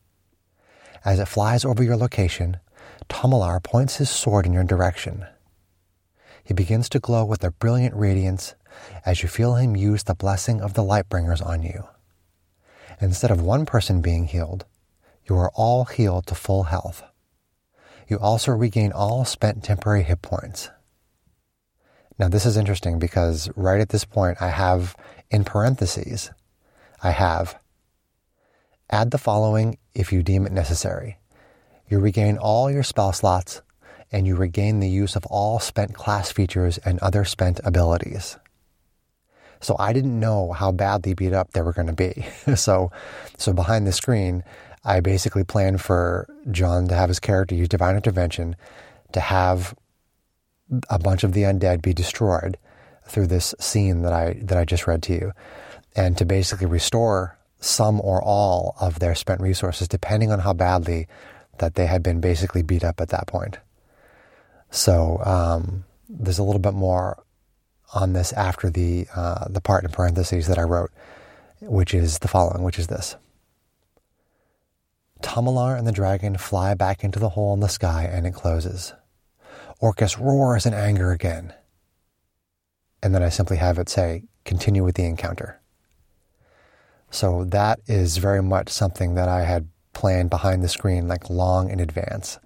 As 1.04 1.20
it 1.20 1.28
flies 1.28 1.64
over 1.64 1.82
your 1.82 1.96
location, 1.96 2.58
Tomilar 3.08 3.62
points 3.62 3.96
his 3.96 4.10
sword 4.10 4.46
in 4.46 4.52
your 4.52 4.64
direction. 4.64 5.26
He 6.42 6.54
begins 6.54 6.88
to 6.90 6.98
glow 6.98 7.24
with 7.24 7.44
a 7.44 7.52
brilliant 7.52 7.94
radiance 7.94 8.54
as 9.06 9.22
you 9.22 9.28
feel 9.28 9.54
him 9.54 9.76
use 9.76 10.02
the 10.02 10.14
blessing 10.14 10.60
of 10.60 10.74
the 10.74 10.82
Lightbringers 10.82 11.44
on 11.44 11.62
you. 11.62 11.86
Instead 13.00 13.30
of 13.30 13.40
one 13.40 13.64
person 13.64 14.00
being 14.00 14.26
healed, 14.26 14.64
you 15.28 15.36
are 15.36 15.52
all 15.54 15.84
healed 15.84 16.26
to 16.26 16.34
full 16.34 16.64
health. 16.64 17.02
You 18.08 18.18
also 18.18 18.52
regain 18.52 18.92
all 18.92 19.24
spent 19.24 19.62
temporary 19.62 20.02
hit 20.02 20.22
points. 20.22 20.70
Now, 22.18 22.28
this 22.28 22.46
is 22.46 22.56
interesting 22.56 22.98
because 22.98 23.48
right 23.54 23.80
at 23.80 23.90
this 23.90 24.04
point, 24.04 24.42
I 24.42 24.48
have 24.48 24.96
in 25.30 25.44
parentheses, 25.44 26.30
I 27.02 27.10
have 27.10 27.58
add 28.90 29.10
the 29.10 29.18
following 29.18 29.78
if 29.94 30.12
you 30.12 30.22
deem 30.22 30.46
it 30.46 30.52
necessary. 30.52 31.18
You 31.88 32.00
regain 32.00 32.36
all 32.36 32.70
your 32.70 32.82
spell 32.82 33.12
slots 33.12 33.62
and 34.10 34.26
you 34.26 34.34
regain 34.34 34.80
the 34.80 34.88
use 34.88 35.16
of 35.16 35.26
all 35.26 35.60
spent 35.60 35.94
class 35.94 36.32
features 36.32 36.78
and 36.78 36.98
other 37.00 37.24
spent 37.24 37.60
abilities. 37.64 38.36
So 39.60 39.76
I 39.78 39.92
didn't 39.92 40.18
know 40.18 40.52
how 40.52 40.72
badly 40.72 41.14
beat 41.14 41.32
up 41.32 41.52
they 41.52 41.62
were 41.62 41.72
going 41.72 41.88
to 41.88 41.92
be. 41.92 42.26
so, 42.56 42.90
so 43.36 43.52
behind 43.52 43.86
the 43.86 43.92
screen, 43.92 44.44
I 44.84 45.00
basically 45.00 45.44
planned 45.44 45.80
for 45.80 46.26
John 46.50 46.88
to 46.88 46.94
have 46.94 47.08
his 47.08 47.20
character 47.20 47.54
use 47.54 47.68
divine 47.68 47.96
intervention 47.96 48.56
to 49.12 49.20
have 49.20 49.74
a 50.88 50.98
bunch 50.98 51.24
of 51.24 51.32
the 51.32 51.42
undead 51.42 51.82
be 51.82 51.94
destroyed 51.94 52.58
through 53.06 53.26
this 53.26 53.54
scene 53.58 54.02
that 54.02 54.12
I 54.12 54.38
that 54.42 54.58
I 54.58 54.64
just 54.64 54.86
read 54.86 55.02
to 55.04 55.12
you, 55.12 55.32
and 55.96 56.16
to 56.18 56.24
basically 56.24 56.66
restore 56.66 57.38
some 57.60 58.00
or 58.00 58.22
all 58.22 58.76
of 58.80 58.98
their 58.98 59.14
spent 59.14 59.40
resources, 59.40 59.88
depending 59.88 60.30
on 60.30 60.40
how 60.40 60.52
badly 60.52 61.08
that 61.58 61.74
they 61.74 61.86
had 61.86 62.02
been 62.02 62.20
basically 62.20 62.62
beat 62.62 62.84
up 62.84 63.00
at 63.00 63.08
that 63.08 63.26
point. 63.26 63.58
So 64.70 65.20
um, 65.24 65.84
there's 66.08 66.38
a 66.38 66.44
little 66.44 66.60
bit 66.60 66.74
more 66.74 67.22
on 67.94 68.12
this 68.12 68.32
after 68.34 68.70
the 68.70 69.06
uh, 69.14 69.46
the 69.48 69.60
part 69.60 69.84
in 69.84 69.90
parentheses 69.90 70.46
that 70.46 70.58
I 70.58 70.62
wrote, 70.62 70.90
which 71.60 71.94
is 71.94 72.18
the 72.18 72.28
following, 72.28 72.62
which 72.62 72.78
is 72.78 72.88
this. 72.88 73.16
Tomilar 75.22 75.76
and 75.76 75.86
the 75.86 75.92
dragon 75.92 76.36
fly 76.36 76.74
back 76.74 77.02
into 77.02 77.18
the 77.18 77.30
hole 77.30 77.54
in 77.54 77.60
the 77.60 77.68
sky 77.68 78.04
and 78.04 78.26
it 78.26 78.34
closes. 78.34 78.92
Orcus 79.80 80.18
roars 80.18 80.66
in 80.66 80.74
anger 80.74 81.12
again. 81.12 81.54
And 83.02 83.14
then 83.14 83.22
I 83.22 83.28
simply 83.28 83.58
have 83.58 83.78
it 83.78 83.88
say, 83.88 84.24
continue 84.44 84.82
with 84.84 84.96
the 84.96 85.04
encounter. 85.04 85.60
So 87.10 87.44
that 87.44 87.80
is 87.86 88.16
very 88.18 88.42
much 88.42 88.68
something 88.68 89.14
that 89.14 89.28
I 89.28 89.44
had 89.44 89.68
planned 89.92 90.30
behind 90.30 90.62
the 90.62 90.68
screen, 90.68 91.08
like 91.08 91.30
long 91.30 91.70
in 91.70 91.80
advance. 91.80 92.38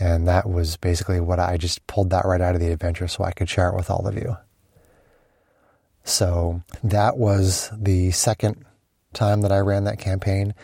And 0.00 0.26
that 0.26 0.48
was 0.48 0.76
basically 0.76 1.20
what 1.20 1.38
I 1.38 1.56
just 1.56 1.86
pulled 1.86 2.10
that 2.10 2.24
right 2.24 2.40
out 2.40 2.54
of 2.54 2.60
the 2.60 2.72
adventure 2.72 3.06
so 3.06 3.24
I 3.24 3.32
could 3.32 3.48
share 3.48 3.68
it 3.68 3.76
with 3.76 3.90
all 3.90 4.06
of 4.08 4.16
you. 4.16 4.36
So 6.04 6.62
that 6.82 7.16
was 7.16 7.70
the 7.76 8.10
second 8.10 8.64
time 9.12 9.42
that 9.42 9.52
I 9.52 9.58
ran 9.58 9.84
that 9.84 9.98
campaign. 9.98 10.54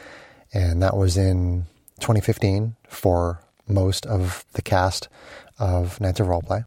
And 0.53 0.83
that 0.83 0.97
was 0.97 1.17
in 1.17 1.67
2015 2.01 2.75
for 2.89 3.41
most 3.69 4.07
of 4.07 4.45
the 4.55 4.63
cast 4.63 5.09
of 5.59 6.01
Knights 6.01 6.21
of 6.21 6.27
Roleplay. 6.29 6.65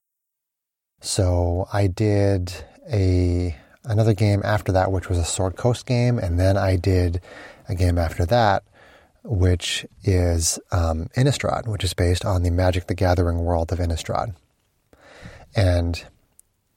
So 1.02 1.68
I 1.74 1.88
did 1.88 2.54
a 2.92 3.56
another 3.84 4.14
game 4.14 4.42
after 4.44 4.72
that, 4.72 4.92
which 4.92 5.10
was 5.10 5.18
a 5.18 5.24
Sword 5.24 5.56
Coast 5.56 5.86
game, 5.86 6.20
and 6.20 6.40
then 6.40 6.58
I 6.58 6.76
did 6.76 7.22
a 7.68 7.76
game 7.76 7.98
after 7.98 8.26
that, 8.28 8.64
which 9.24 9.86
is 10.04 10.60
um, 10.72 11.08
Innistrad, 11.16 11.68
which 11.68 11.84
is 11.84 11.94
based 11.94 12.26
on 12.26 12.44
the 12.44 12.52
Magic 12.52 12.88
the 12.88 12.94
Gathering 12.94 13.40
world 13.40 13.72
of 13.72 13.80
Innistrad. 13.80 14.36
And 15.56 16.04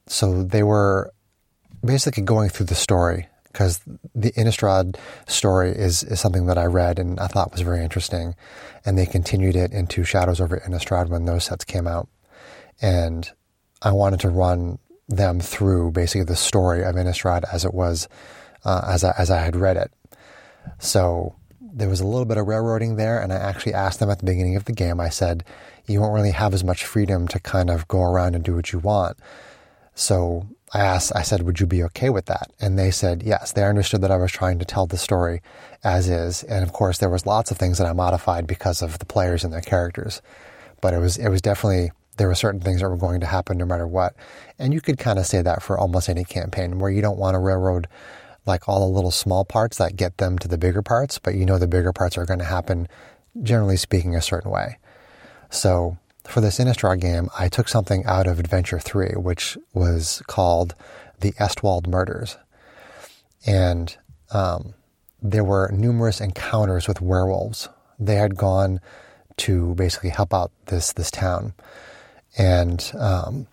so 0.07 0.43
they 0.43 0.63
were 0.63 1.13
basically 1.85 2.23
going 2.23 2.49
through 2.49 2.67
the 2.67 2.75
story 2.75 3.29
because 3.55 3.81
the 4.17 4.33
Innistrad 4.33 4.97
story 5.29 5.71
is, 5.71 6.03
is 6.03 6.19
something 6.19 6.47
that 6.47 6.59
I 6.59 6.65
read 6.65 6.99
and 6.99 7.21
I 7.21 7.29
thought 7.29 7.53
was 7.53 7.61
very 7.61 7.85
interesting. 7.85 8.35
And 8.85 8.99
they 8.99 9.07
continued 9.07 9.55
it 9.55 9.73
into 9.73 10.03
Shadows 10.03 10.41
over 10.41 10.59
Innistrad 10.59 11.09
when 11.09 11.25
those 11.25 11.45
sets 11.45 11.65
came 11.65 11.87
out. 11.87 12.09
And 12.83 13.31
I 13.81 13.93
wanted 13.93 14.19
to 14.21 14.29
run 14.29 14.81
them 15.09 15.39
through 15.39 15.93
basically 15.93 16.25
the 16.25 16.35
story 16.35 16.83
of 16.83 16.97
Innistrad 16.97 17.45
as 17.53 17.65
it 17.65 17.73
was, 17.73 18.09
uh, 18.65 18.83
as, 18.89 19.05
I, 19.05 19.15
as 19.17 19.31
I 19.31 19.41
had 19.41 19.55
read 19.55 19.77
it. 19.77 19.93
So 20.81 21.37
there 21.61 21.89
was 21.89 22.01
a 22.01 22.07
little 22.07 22.25
bit 22.25 22.39
of 22.39 22.49
railroading 22.49 22.97
there. 22.97 23.23
And 23.23 23.33
I 23.33 23.37
actually 23.37 23.75
asked 23.75 24.01
them 24.01 24.11
at 24.11 24.19
the 24.19 24.27
beginning 24.27 24.57
of 24.57 24.65
the 24.65 24.73
game, 24.73 24.99
I 24.99 25.11
said, 25.11 25.45
you 25.87 26.01
won't 26.01 26.15
really 26.15 26.33
have 26.33 26.55
as 26.55 26.65
much 26.65 26.85
freedom 26.85 27.29
to 27.29 27.39
kind 27.39 27.71
of 27.71 27.87
go 27.87 28.03
around 28.03 28.35
and 28.35 28.43
do 28.43 28.57
what 28.57 28.73
you 28.73 28.81
want. 28.81 29.17
So 29.95 30.49
I 30.75 30.81
asked, 30.81 31.13
I 31.15 31.23
said, 31.23 31.43
would 31.43 31.61
you 31.61 31.67
be 31.67 31.85
okay 31.85 32.11
with 32.11 32.27
that? 32.27 32.51
And 32.61 32.77
they 32.77 32.91
said, 32.91 33.23
yes. 33.23 33.53
They 33.53 33.63
understood 33.63 34.01
that 34.01 34.11
I 34.11 34.17
was 34.17 34.33
trying 34.33 34.59
to 34.59 34.65
tell 34.65 34.87
the 34.87 34.99
story 34.99 35.41
as 35.85 36.09
is. 36.09 36.43
And 36.43 36.65
of 36.65 36.73
course, 36.73 36.99
there 36.99 37.09
was 37.09 37.27
lots 37.27 37.53
of 37.53 37.59
things 37.59 37.79
that 37.79 37.87
I 37.87 37.93
modified 37.93 38.49
because 38.49 38.83
of 38.83 38.99
the 38.99 39.07
players 39.07 39.45
and 39.45 39.53
their 39.53 39.61
characters. 39.61 40.21
But 40.81 40.93
it 40.93 40.99
was, 40.99 41.17
it 41.17 41.29
was 41.29 41.41
definitely, 41.41 41.93
there 42.17 42.27
were 42.27 42.35
certain 42.35 42.61
things 42.61 42.81
that 42.81 42.89
were 42.89 42.97
going 42.97 43.21
to 43.21 43.27
happen 43.27 43.57
no 43.57 43.65
matter 43.65 43.87
what. 43.87 44.17
And 44.59 44.75
you 44.75 44.81
could 44.81 44.99
kind 44.99 45.21
of 45.21 45.27
say 45.27 45.43
that 45.43 45.63
for 45.63 45.79
almost 45.79 46.09
any 46.09 46.25
campaign 46.25 46.81
where 46.81 46.91
you 46.91 47.01
don't 47.03 47.19
want 47.19 47.37
to 47.37 47.39
railroad 47.39 47.87
like 48.45 48.69
all 48.69 48.81
the 48.81 48.95
little 48.95 49.13
small 49.13 49.45
parts 49.45 49.79
that 49.79 49.97
get 49.97 50.19
them 50.19 50.39
to 50.41 50.49
the 50.49 50.59
bigger 50.59 50.83
parts, 50.83 51.21
but 51.21 51.35
you 51.35 51.47
know 51.47 51.57
the 51.57 51.69
bigger 51.69 51.93
parts 51.93 52.19
are 52.19 52.27
going 52.27 52.41
to 52.41 52.45
happen, 52.45 52.89
generally 53.43 53.77
speaking, 53.77 54.15
a 54.17 54.21
certain 54.21 54.51
way. 54.51 54.79
So 55.51 55.97
for 56.25 56.41
this 56.41 56.59
Innistrad 56.59 57.01
game, 57.01 57.29
I 57.39 57.49
took 57.49 57.69
something 57.69 58.05
out 58.07 58.27
of 58.27 58.39
Adventure 58.39 58.79
3, 58.79 59.13
which 59.17 59.59
was 59.73 60.23
called 60.27 60.75
The 61.21 61.33
Estwald 61.33 61.87
Murders. 61.87 62.37
And 63.47 63.97
um, 64.31 64.75
there 65.23 65.45
were 65.45 65.71
numerous 65.73 66.21
encounters 66.21 66.89
with 66.89 67.01
werewolves. 67.01 67.69
They 67.99 68.17
had 68.17 68.37
gone 68.37 68.81
to 69.39 69.75
basically 69.75 70.11
help 70.11 70.33
out 70.33 70.51
this, 70.67 70.93
this 70.93 71.11
town. 71.11 71.55
And 72.39 72.91
um, 72.99 73.47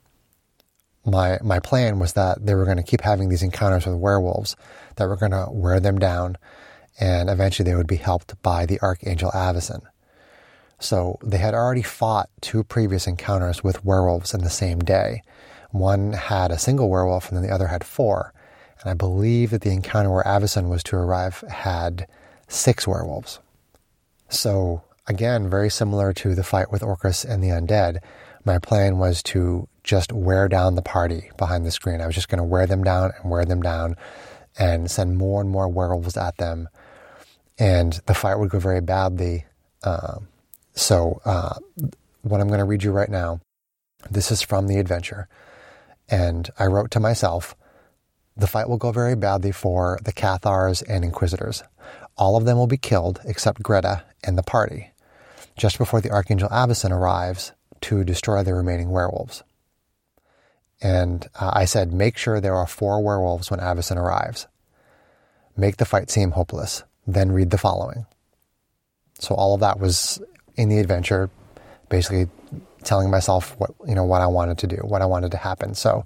my, 1.05 1.39
my 1.43 1.59
plan 1.59 1.99
was 1.99 2.13
that 2.13 2.45
they 2.45 2.55
were 2.55 2.65
going 2.65 2.77
to 2.77 2.83
keep 2.83 3.01
having 3.01 3.29
these 3.29 3.43
encounters 3.43 3.85
with 3.85 3.95
werewolves, 3.95 4.55
that 4.95 5.07
were 5.07 5.15
going 5.15 5.31
to 5.31 5.47
wear 5.49 5.79
them 5.79 5.99
down, 5.99 6.37
and 6.99 7.29
eventually 7.29 7.69
they 7.69 7.75
would 7.75 7.87
be 7.87 7.95
helped 7.95 8.41
by 8.41 8.65
the 8.65 8.79
Archangel 8.81 9.31
Avacyn. 9.31 9.81
So 10.81 11.19
they 11.23 11.38
had 11.38 11.53
already 11.53 11.83
fought 11.83 12.29
two 12.41 12.63
previous 12.63 13.05
encounters 13.05 13.63
with 13.63 13.85
werewolves 13.85 14.33
in 14.33 14.41
the 14.41 14.50
same 14.50 14.79
day. 14.79 15.21
One 15.69 16.13
had 16.13 16.51
a 16.51 16.57
single 16.57 16.89
werewolf 16.89 17.29
and 17.29 17.38
then 17.38 17.47
the 17.47 17.53
other 17.53 17.67
had 17.67 17.83
four. 17.83 18.33
And 18.81 18.89
I 18.89 18.95
believe 18.95 19.51
that 19.51 19.61
the 19.61 19.69
encounter 19.69 20.09
where 20.09 20.23
Avacyn 20.23 20.69
was 20.69 20.81
to 20.85 20.95
arrive 20.95 21.41
had 21.47 22.07
six 22.47 22.88
werewolves. 22.88 23.39
So 24.29 24.81
again, 25.05 25.51
very 25.51 25.69
similar 25.69 26.13
to 26.13 26.33
the 26.33 26.43
fight 26.43 26.71
with 26.71 26.81
Orcus 26.81 27.23
and 27.23 27.43
the 27.43 27.50
undead, 27.50 28.00
my 28.43 28.57
plan 28.57 28.97
was 28.97 29.21
to 29.23 29.67
just 29.83 30.11
wear 30.11 30.47
down 30.47 30.73
the 30.73 30.81
party 30.81 31.29
behind 31.38 31.63
the 31.63 31.71
screen. 31.71 32.01
I 32.01 32.07
was 32.07 32.15
just 32.15 32.27
going 32.27 32.39
to 32.39 32.43
wear 32.43 32.65
them 32.65 32.83
down 32.83 33.11
and 33.21 33.29
wear 33.29 33.45
them 33.45 33.61
down 33.61 33.97
and 34.57 34.89
send 34.89 35.15
more 35.15 35.41
and 35.41 35.50
more 35.50 35.69
werewolves 35.69 36.17
at 36.17 36.38
them. 36.38 36.69
And 37.59 37.93
the 38.07 38.15
fight 38.15 38.39
would 38.39 38.50
go 38.50 38.57
very 38.57 38.81
badly. 38.81 39.45
Um, 39.83 40.27
so, 40.81 41.21
uh, 41.25 41.55
what 42.23 42.41
I'm 42.41 42.47
going 42.47 42.60
to 42.60 42.65
read 42.65 42.84
you 42.84 42.91
right 42.91 43.10
now, 43.10 43.39
this 44.10 44.32
is 44.32 44.41
from 44.41 44.67
the 44.67 44.77
adventure. 44.77 45.27
And 46.10 46.49
I 46.58 46.65
wrote 46.65 46.91
to 46.91 46.99
myself, 46.99 47.56
the 48.36 48.47
fight 48.47 48.67
will 48.67 48.77
go 48.77 48.91
very 48.91 49.15
badly 49.15 49.51
for 49.51 49.99
the 50.03 50.12
Cathars 50.12 50.82
and 50.82 51.06
Inquisitors. 51.06 51.63
All 52.17 52.36
of 52.36 52.45
them 52.45 52.58
will 52.58 52.67
be 52.67 52.77
killed 52.77 53.21
except 53.25 53.63
Greta 53.63 54.03
and 54.23 54.38
the 54.38 54.43
party, 54.43 54.91
just 55.56 55.77
before 55.77 56.01
the 56.01 56.12
Archangel 56.12 56.49
Avacyn 56.49 56.91
arrives 56.91 57.53
to 57.82 58.03
destroy 58.03 58.43
the 58.43 58.53
remaining 58.53 58.89
werewolves. 58.89 59.43
And 60.82 61.27
uh, 61.39 61.51
I 61.53 61.65
said, 61.65 61.93
make 61.93 62.17
sure 62.17 62.41
there 62.41 62.56
are 62.56 62.67
four 62.67 63.03
werewolves 63.03 63.51
when 63.51 63.60
Avacyn 63.60 63.97
arrives. 63.97 64.47
Make 65.56 65.77
the 65.77 65.86
fight 65.86 66.10
seem 66.10 66.32
hopeless. 66.32 66.84
Then 67.06 67.32
read 67.32 67.51
the 67.51 67.58
following. 67.58 68.08
So 69.19 69.36
all 69.36 69.53
of 69.53 69.60
that 69.62 69.79
was 69.79 70.19
in 70.55 70.69
the 70.69 70.79
adventure, 70.79 71.29
basically 71.89 72.27
telling 72.83 73.09
myself 73.09 73.55
what 73.57 73.71
you 73.87 73.95
know 73.95 74.03
what 74.03 74.21
I 74.21 74.27
wanted 74.27 74.57
to 74.59 74.67
do, 74.67 74.77
what 74.77 75.01
I 75.01 75.05
wanted 75.05 75.31
to 75.31 75.37
happen. 75.37 75.75
So, 75.75 76.05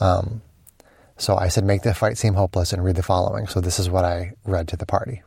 um, 0.00 0.42
so 1.16 1.36
I 1.36 1.48
said, 1.48 1.64
make 1.64 1.82
the 1.82 1.94
fight 1.94 2.18
seem 2.18 2.34
hopeless 2.34 2.72
and 2.72 2.84
read 2.84 2.96
the 2.96 3.02
following. 3.02 3.46
So 3.46 3.60
this 3.60 3.78
is 3.78 3.88
what 3.88 4.04
I 4.04 4.32
read 4.44 4.68
to 4.68 4.76
the 4.76 4.86
party. 4.86 5.22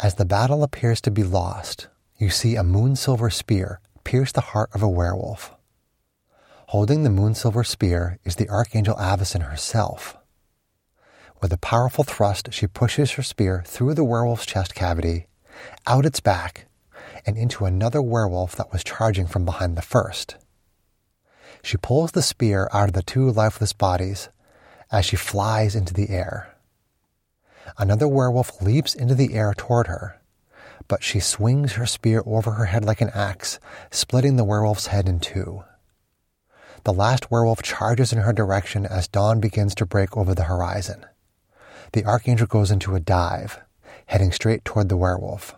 As 0.00 0.14
the 0.14 0.24
battle 0.24 0.62
appears 0.62 1.00
to 1.02 1.10
be 1.10 1.24
lost, 1.24 1.88
you 2.18 2.30
see 2.30 2.54
a 2.54 2.62
moon 2.62 2.96
silver 2.96 3.30
spear 3.30 3.80
pierce 4.04 4.32
the 4.32 4.40
heart 4.40 4.70
of 4.72 4.82
a 4.82 4.88
werewolf. 4.88 5.52
Holding 6.68 7.02
the 7.02 7.10
moon 7.10 7.34
silver 7.34 7.64
spear 7.64 8.18
is 8.24 8.36
the 8.36 8.48
Archangel 8.48 8.96
Avacyn 8.96 9.48
herself. 9.48 10.16
With 11.40 11.52
a 11.52 11.58
powerful 11.58 12.04
thrust, 12.04 12.52
she 12.52 12.66
pushes 12.66 13.12
her 13.12 13.22
spear 13.22 13.62
through 13.66 13.94
the 13.94 14.04
werewolf's 14.04 14.46
chest 14.46 14.74
cavity 14.74 15.26
out 15.86 16.06
its 16.06 16.20
back, 16.20 16.66
and 17.26 17.36
into 17.36 17.64
another 17.64 18.00
werewolf 18.02 18.56
that 18.56 18.72
was 18.72 18.84
charging 18.84 19.26
from 19.26 19.44
behind 19.44 19.76
the 19.76 19.82
first. 19.82 20.36
She 21.62 21.76
pulls 21.76 22.12
the 22.12 22.22
spear 22.22 22.68
out 22.72 22.88
of 22.88 22.94
the 22.94 23.02
two 23.02 23.30
lifeless 23.30 23.72
bodies 23.72 24.28
as 24.90 25.04
she 25.04 25.16
flies 25.16 25.74
into 25.74 25.92
the 25.92 26.10
air. 26.10 26.54
Another 27.76 28.08
werewolf 28.08 28.62
leaps 28.62 28.94
into 28.94 29.14
the 29.14 29.34
air 29.34 29.52
toward 29.54 29.88
her, 29.88 30.20
but 30.86 31.02
she 31.02 31.20
swings 31.20 31.72
her 31.72 31.86
spear 31.86 32.22
over 32.24 32.52
her 32.52 32.66
head 32.66 32.84
like 32.84 33.00
an 33.00 33.10
axe, 33.10 33.58
splitting 33.90 34.36
the 34.36 34.44
werewolf's 34.44 34.86
head 34.86 35.08
in 35.08 35.20
two. 35.20 35.64
The 36.84 36.92
last 36.92 37.30
werewolf 37.30 37.62
charges 37.62 38.12
in 38.12 38.20
her 38.20 38.32
direction 38.32 38.86
as 38.86 39.08
dawn 39.08 39.40
begins 39.40 39.74
to 39.76 39.86
break 39.86 40.16
over 40.16 40.34
the 40.34 40.44
horizon. 40.44 41.04
The 41.92 42.04
archangel 42.04 42.46
goes 42.46 42.70
into 42.70 42.94
a 42.94 43.00
dive, 43.00 43.60
heading 44.08 44.32
straight 44.32 44.64
toward 44.64 44.88
the 44.88 44.96
werewolf. 44.96 45.54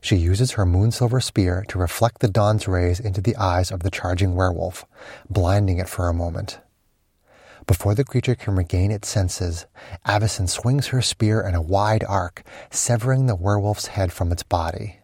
She 0.00 0.16
uses 0.16 0.52
her 0.52 0.64
moonsilver 0.64 1.22
spear 1.22 1.64
to 1.68 1.78
reflect 1.78 2.20
the 2.20 2.28
dawn's 2.28 2.66
rays 2.66 3.00
into 3.00 3.20
the 3.20 3.36
eyes 3.36 3.70
of 3.70 3.80
the 3.80 3.90
charging 3.90 4.34
werewolf, 4.34 4.86
blinding 5.28 5.78
it 5.78 5.88
for 5.88 6.08
a 6.08 6.14
moment. 6.14 6.60
Before 7.66 7.94
the 7.94 8.04
creature 8.04 8.34
can 8.34 8.56
regain 8.56 8.90
its 8.90 9.08
senses, 9.08 9.66
Avacyn 10.06 10.48
swings 10.48 10.88
her 10.88 11.02
spear 11.02 11.40
in 11.40 11.54
a 11.54 11.62
wide 11.62 12.04
arc, 12.04 12.42
severing 12.70 13.26
the 13.26 13.36
werewolf's 13.36 13.88
head 13.88 14.12
from 14.12 14.32
its 14.32 14.42
body. 14.42 15.00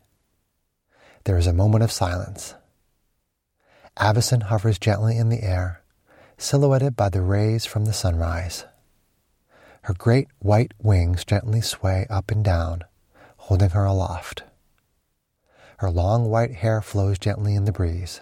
There 1.24 1.36
is 1.36 1.46
a 1.46 1.52
moment 1.52 1.84
of 1.84 1.92
silence. 1.92 2.54
Avacyn 3.98 4.44
hovers 4.44 4.78
gently 4.78 5.16
in 5.16 5.28
the 5.28 5.42
air, 5.42 5.82
silhouetted 6.38 6.96
by 6.96 7.08
the 7.08 7.22
rays 7.22 7.66
from 7.66 7.84
the 7.84 7.92
sunrise. 7.92 8.64
Her 9.86 9.94
great 9.94 10.26
white 10.40 10.74
wings 10.82 11.24
gently 11.24 11.60
sway 11.60 12.08
up 12.10 12.32
and 12.32 12.44
down, 12.44 12.82
holding 13.36 13.70
her 13.70 13.84
aloft. 13.84 14.42
Her 15.76 15.92
long 15.92 16.28
white 16.28 16.56
hair 16.56 16.82
flows 16.82 17.20
gently 17.20 17.54
in 17.54 17.66
the 17.66 17.72
breeze. 17.72 18.20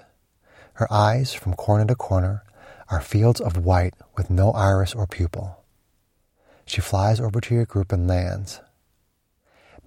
Her 0.75 0.87
eyes, 0.93 1.33
from 1.33 1.55
corner 1.55 1.87
to 1.87 1.95
corner, 1.95 2.45
are 2.91 3.01
fields 3.01 3.41
of 3.41 3.65
white 3.65 3.95
with 4.15 4.29
no 4.29 4.51
iris 4.53 4.95
or 4.95 5.07
pupil. 5.07 5.65
She 6.67 6.83
flies 6.83 7.19
over 7.19 7.41
to 7.41 7.55
your 7.55 7.65
group 7.65 7.93
and 7.93 8.07
lands. 8.07 8.61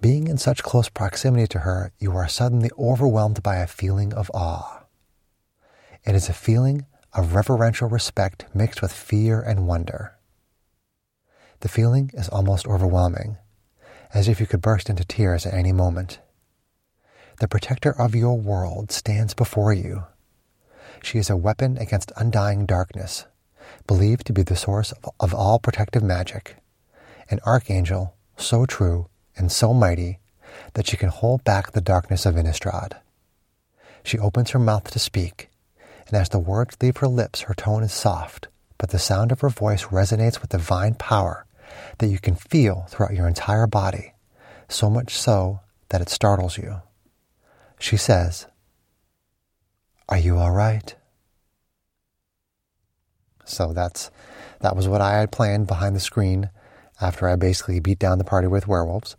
Being 0.00 0.26
in 0.26 0.36
such 0.36 0.64
close 0.64 0.88
proximity 0.88 1.46
to 1.46 1.60
her, 1.60 1.92
you 2.00 2.10
are 2.16 2.26
suddenly 2.26 2.72
overwhelmed 2.76 3.40
by 3.44 3.58
a 3.58 3.68
feeling 3.68 4.12
of 4.12 4.32
awe. 4.34 4.82
It 6.04 6.16
is 6.16 6.28
a 6.28 6.32
feeling 6.32 6.86
of 7.12 7.36
reverential 7.36 7.88
respect 7.88 8.46
mixed 8.52 8.82
with 8.82 8.92
fear 8.92 9.40
and 9.40 9.68
wonder. 9.68 10.17
The 11.60 11.68
feeling 11.68 12.12
is 12.14 12.28
almost 12.28 12.68
overwhelming, 12.68 13.36
as 14.14 14.28
if 14.28 14.38
you 14.38 14.46
could 14.46 14.62
burst 14.62 14.88
into 14.88 15.04
tears 15.04 15.44
at 15.44 15.54
any 15.54 15.72
moment. 15.72 16.20
The 17.40 17.48
protector 17.48 17.90
of 17.90 18.14
your 18.14 18.38
world 18.38 18.92
stands 18.92 19.34
before 19.34 19.72
you. 19.72 20.04
She 21.02 21.18
is 21.18 21.28
a 21.28 21.36
weapon 21.36 21.76
against 21.76 22.12
undying 22.16 22.64
darkness, 22.64 23.26
believed 23.88 24.26
to 24.26 24.32
be 24.32 24.42
the 24.42 24.54
source 24.54 24.92
of, 25.18 25.34
all 25.34 25.58
protective 25.58 26.02
magic, 26.02 26.56
an 27.28 27.40
archangel 27.44 28.14
so 28.36 28.64
true 28.64 29.08
and 29.36 29.50
so 29.50 29.74
mighty 29.74 30.20
that 30.74 30.86
she 30.86 30.96
can 30.96 31.08
hold 31.08 31.42
back 31.42 31.72
the 31.72 31.80
darkness 31.80 32.24
of 32.24 32.36
Innistrad. 32.36 32.98
She 34.04 34.18
opens 34.18 34.50
her 34.50 34.60
mouth 34.60 34.90
to 34.92 34.98
speak, 35.00 35.50
and 36.06 36.16
as 36.16 36.28
the 36.28 36.38
words 36.38 36.76
leave 36.80 36.98
her 36.98 37.08
lips, 37.08 37.42
her 37.42 37.54
tone 37.54 37.82
is 37.82 37.92
soft, 37.92 38.46
but 38.78 38.90
the 38.90 38.98
sound 38.98 39.32
of 39.32 39.40
her 39.40 39.48
voice 39.48 39.86
resonates 39.86 40.40
with 40.40 40.50
divine 40.50 40.94
power 40.94 41.44
that 41.98 42.08
you 42.08 42.18
can 42.18 42.34
feel 42.34 42.86
throughout 42.88 43.14
your 43.14 43.28
entire 43.28 43.66
body, 43.66 44.14
so 44.68 44.88
much 44.90 45.16
so 45.16 45.60
that 45.88 46.00
it 46.00 46.08
startles 46.08 46.58
you. 46.58 46.82
She 47.78 47.96
says, 47.96 48.46
Are 50.08 50.18
you 50.18 50.36
all 50.36 50.52
right? 50.52 50.94
So 53.44 53.72
that's 53.72 54.10
that 54.60 54.76
was 54.76 54.88
what 54.88 55.00
I 55.00 55.18
had 55.18 55.32
planned 55.32 55.66
behind 55.66 55.96
the 55.96 56.00
screen 56.00 56.50
after 57.00 57.28
I 57.28 57.36
basically 57.36 57.80
beat 57.80 57.98
down 57.98 58.18
the 58.18 58.24
party 58.24 58.48
with 58.48 58.66
werewolves. 58.66 59.16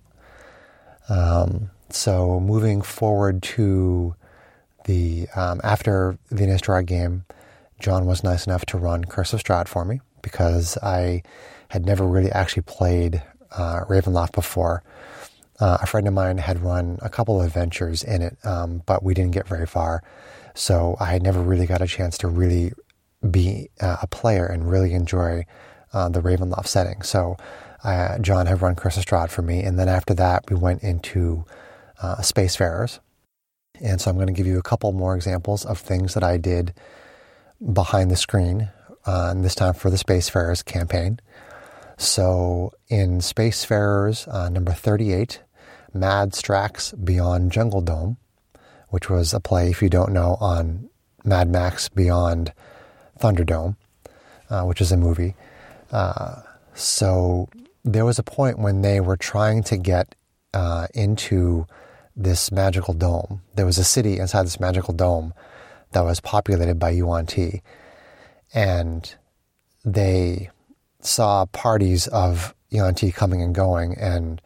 Um, 1.07 1.71
so 1.89 2.39
moving 2.39 2.81
forward 2.81 3.41
to 3.43 4.15
the 4.85 5.27
um, 5.35 5.61
after 5.63 6.17
the 6.29 6.45
Innistrad 6.45 6.85
game, 6.85 7.25
John 7.79 8.05
was 8.05 8.23
nice 8.23 8.45
enough 8.45 8.65
to 8.67 8.77
run 8.77 9.05
Curse 9.05 9.33
of 9.33 9.43
Strahd 9.43 9.67
for 9.67 9.85
me 9.85 10.01
because 10.21 10.77
I 10.83 11.23
had 11.69 11.86
never 11.86 12.05
really 12.05 12.32
actually 12.32 12.63
played 12.63 13.23
uh, 13.51 13.82
Ravenloft 13.88 14.34
before. 14.34 14.84
Uh, 15.60 15.77
a 15.82 15.86
friend 15.86 16.08
of 16.08 16.13
mine 16.13 16.38
had 16.38 16.62
run 16.62 16.99
a 17.01 17.10
couple 17.10 17.39
of 17.39 17.47
adventures 17.47 18.03
in 18.03 18.21
it, 18.21 18.38
um, 18.43 18.82
but 18.86 19.03
we 19.03 19.13
didn't 19.13 19.32
get 19.32 19.47
very 19.47 19.65
far. 19.65 20.03
So 20.55 20.95
I 20.99 21.05
had 21.05 21.23
never 21.23 21.41
really 21.41 21.65
got 21.65 21.82
a 21.82 21.88
chance 21.88 22.17
to 22.19 22.27
really 22.27 22.73
be 23.29 23.69
uh, 23.82 23.97
a 24.01 24.08
player 24.08 24.45
and 24.45 24.69
really 24.69 24.93
enjoy 24.93 25.45
uh, 25.93 26.10
the 26.10 26.21
Ravenloft 26.21 26.67
setting. 26.67 27.01
So 27.01 27.38
uh, 27.84 28.19
John 28.19 28.45
had 28.45 28.62
run 28.62 28.75
Curse 28.75 28.97
of 28.97 29.05
Strahd 29.05 29.29
for 29.29 29.41
me, 29.41 29.62
and 29.63 29.77
then 29.77 29.89
after 29.89 30.13
that 30.15 30.49
we 30.49 30.55
went 30.55 30.84
into 30.84 31.45
uh, 32.01 32.17
Spacefarers. 32.17 32.99
And 33.82 34.01
so 34.01 34.10
I'm 34.10 34.17
going 34.17 34.27
to 34.27 34.34
give 34.34 34.47
you 34.47 34.60
a 34.60 34.63
couple 34.63 34.91
more 34.91 35.15
examples 35.15 35.65
of 35.65 35.77
things 35.77 36.13
that 36.13 36.23
I 36.23 36.38
did 36.38 36.73
behind 37.73 38.12
the 38.12 38.15
screen, 38.15 38.69
uh, 39.05 39.34
this 39.36 39.55
time 39.55 39.73
for 39.73 39.89
the 39.89 39.97
Spacefarers 39.97 40.63
campaign. 40.63 41.19
So 41.99 42.71
in 42.88 43.19
Spacefarers 43.19 44.25
uh, 44.33 44.47
number 44.47 44.71
38, 44.71 45.41
Mad 45.93 46.31
Strax 46.31 46.93
Beyond 47.03 47.51
Jungle 47.51 47.81
Dome, 47.81 48.15
which 48.88 49.09
was 49.09 49.33
a 49.33 49.41
play, 49.41 49.69
if 49.69 49.81
you 49.81 49.89
don't 49.89 50.13
know, 50.13 50.38
on 50.39 50.89
Mad 51.25 51.49
Max 51.49 51.89
Beyond 51.89 52.53
Thunderdome, 53.19 53.75
uh, 54.49 54.63
which 54.63 54.79
is 54.79 54.93
a 54.93 54.97
movie. 54.97 55.35
Uh, 55.91 56.41
so 56.73 57.49
there 57.83 58.05
was 58.05 58.17
a 58.17 58.23
point 58.23 58.59
when 58.59 58.81
they 58.81 59.01
were 59.01 59.17
trying 59.17 59.62
to 59.63 59.75
get 59.75 60.15
uh, 60.53 60.88
into 60.93 61.67
this 62.15 62.49
magical 62.49 62.93
dome. 62.93 63.41
There 63.55 63.65
was 63.65 63.77
a 63.77 63.83
city 63.83 64.19
inside 64.19 64.45
this 64.45 64.59
magical 64.59 64.93
dome 64.93 65.33
that 65.91 66.05
was 66.05 66.21
populated 66.21 66.79
by 66.79 66.91
Yuan 66.91 67.25
Ti. 67.25 67.62
And 68.53 69.13
they 69.83 70.49
saw 71.01 71.45
parties 71.47 72.07
of 72.07 72.53
Yuan 72.69 72.95
Ti 72.95 73.12
coming 73.12 73.41
and 73.41 73.55
going, 73.55 73.97
and 73.97 74.41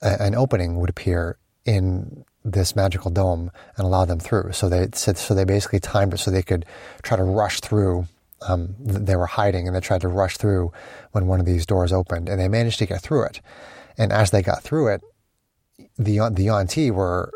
an 0.00 0.34
opening 0.34 0.76
would 0.76 0.90
appear 0.90 1.38
in 1.64 2.24
this 2.44 2.74
magical 2.74 3.10
dome 3.10 3.50
and 3.76 3.86
allow 3.86 4.04
them 4.04 4.18
through. 4.18 4.52
So 4.52 4.68
they 4.68 4.88
so 4.94 5.34
they 5.34 5.44
basically 5.44 5.80
timed 5.80 6.14
it 6.14 6.18
so 6.18 6.30
they 6.30 6.42
could 6.42 6.64
try 7.02 7.16
to 7.16 7.24
rush 7.24 7.60
through. 7.60 8.06
Um, 8.48 8.76
they 8.78 9.16
were 9.16 9.26
hiding 9.26 9.66
and 9.66 9.74
they 9.74 9.80
tried 9.80 10.02
to 10.02 10.08
rush 10.08 10.36
through 10.36 10.72
when 11.10 11.26
one 11.26 11.40
of 11.40 11.46
these 11.46 11.66
doors 11.66 11.92
opened, 11.92 12.28
and 12.28 12.40
they 12.40 12.48
managed 12.48 12.78
to 12.78 12.86
get 12.86 13.00
through 13.00 13.24
it. 13.24 13.40
And 13.98 14.12
as 14.12 14.30
they 14.30 14.42
got 14.42 14.62
through 14.62 14.94
it, 14.94 15.02
the 15.98 16.30
the 16.32 16.44
Yuan 16.44 16.68
Ti 16.68 16.92
were 16.92 17.32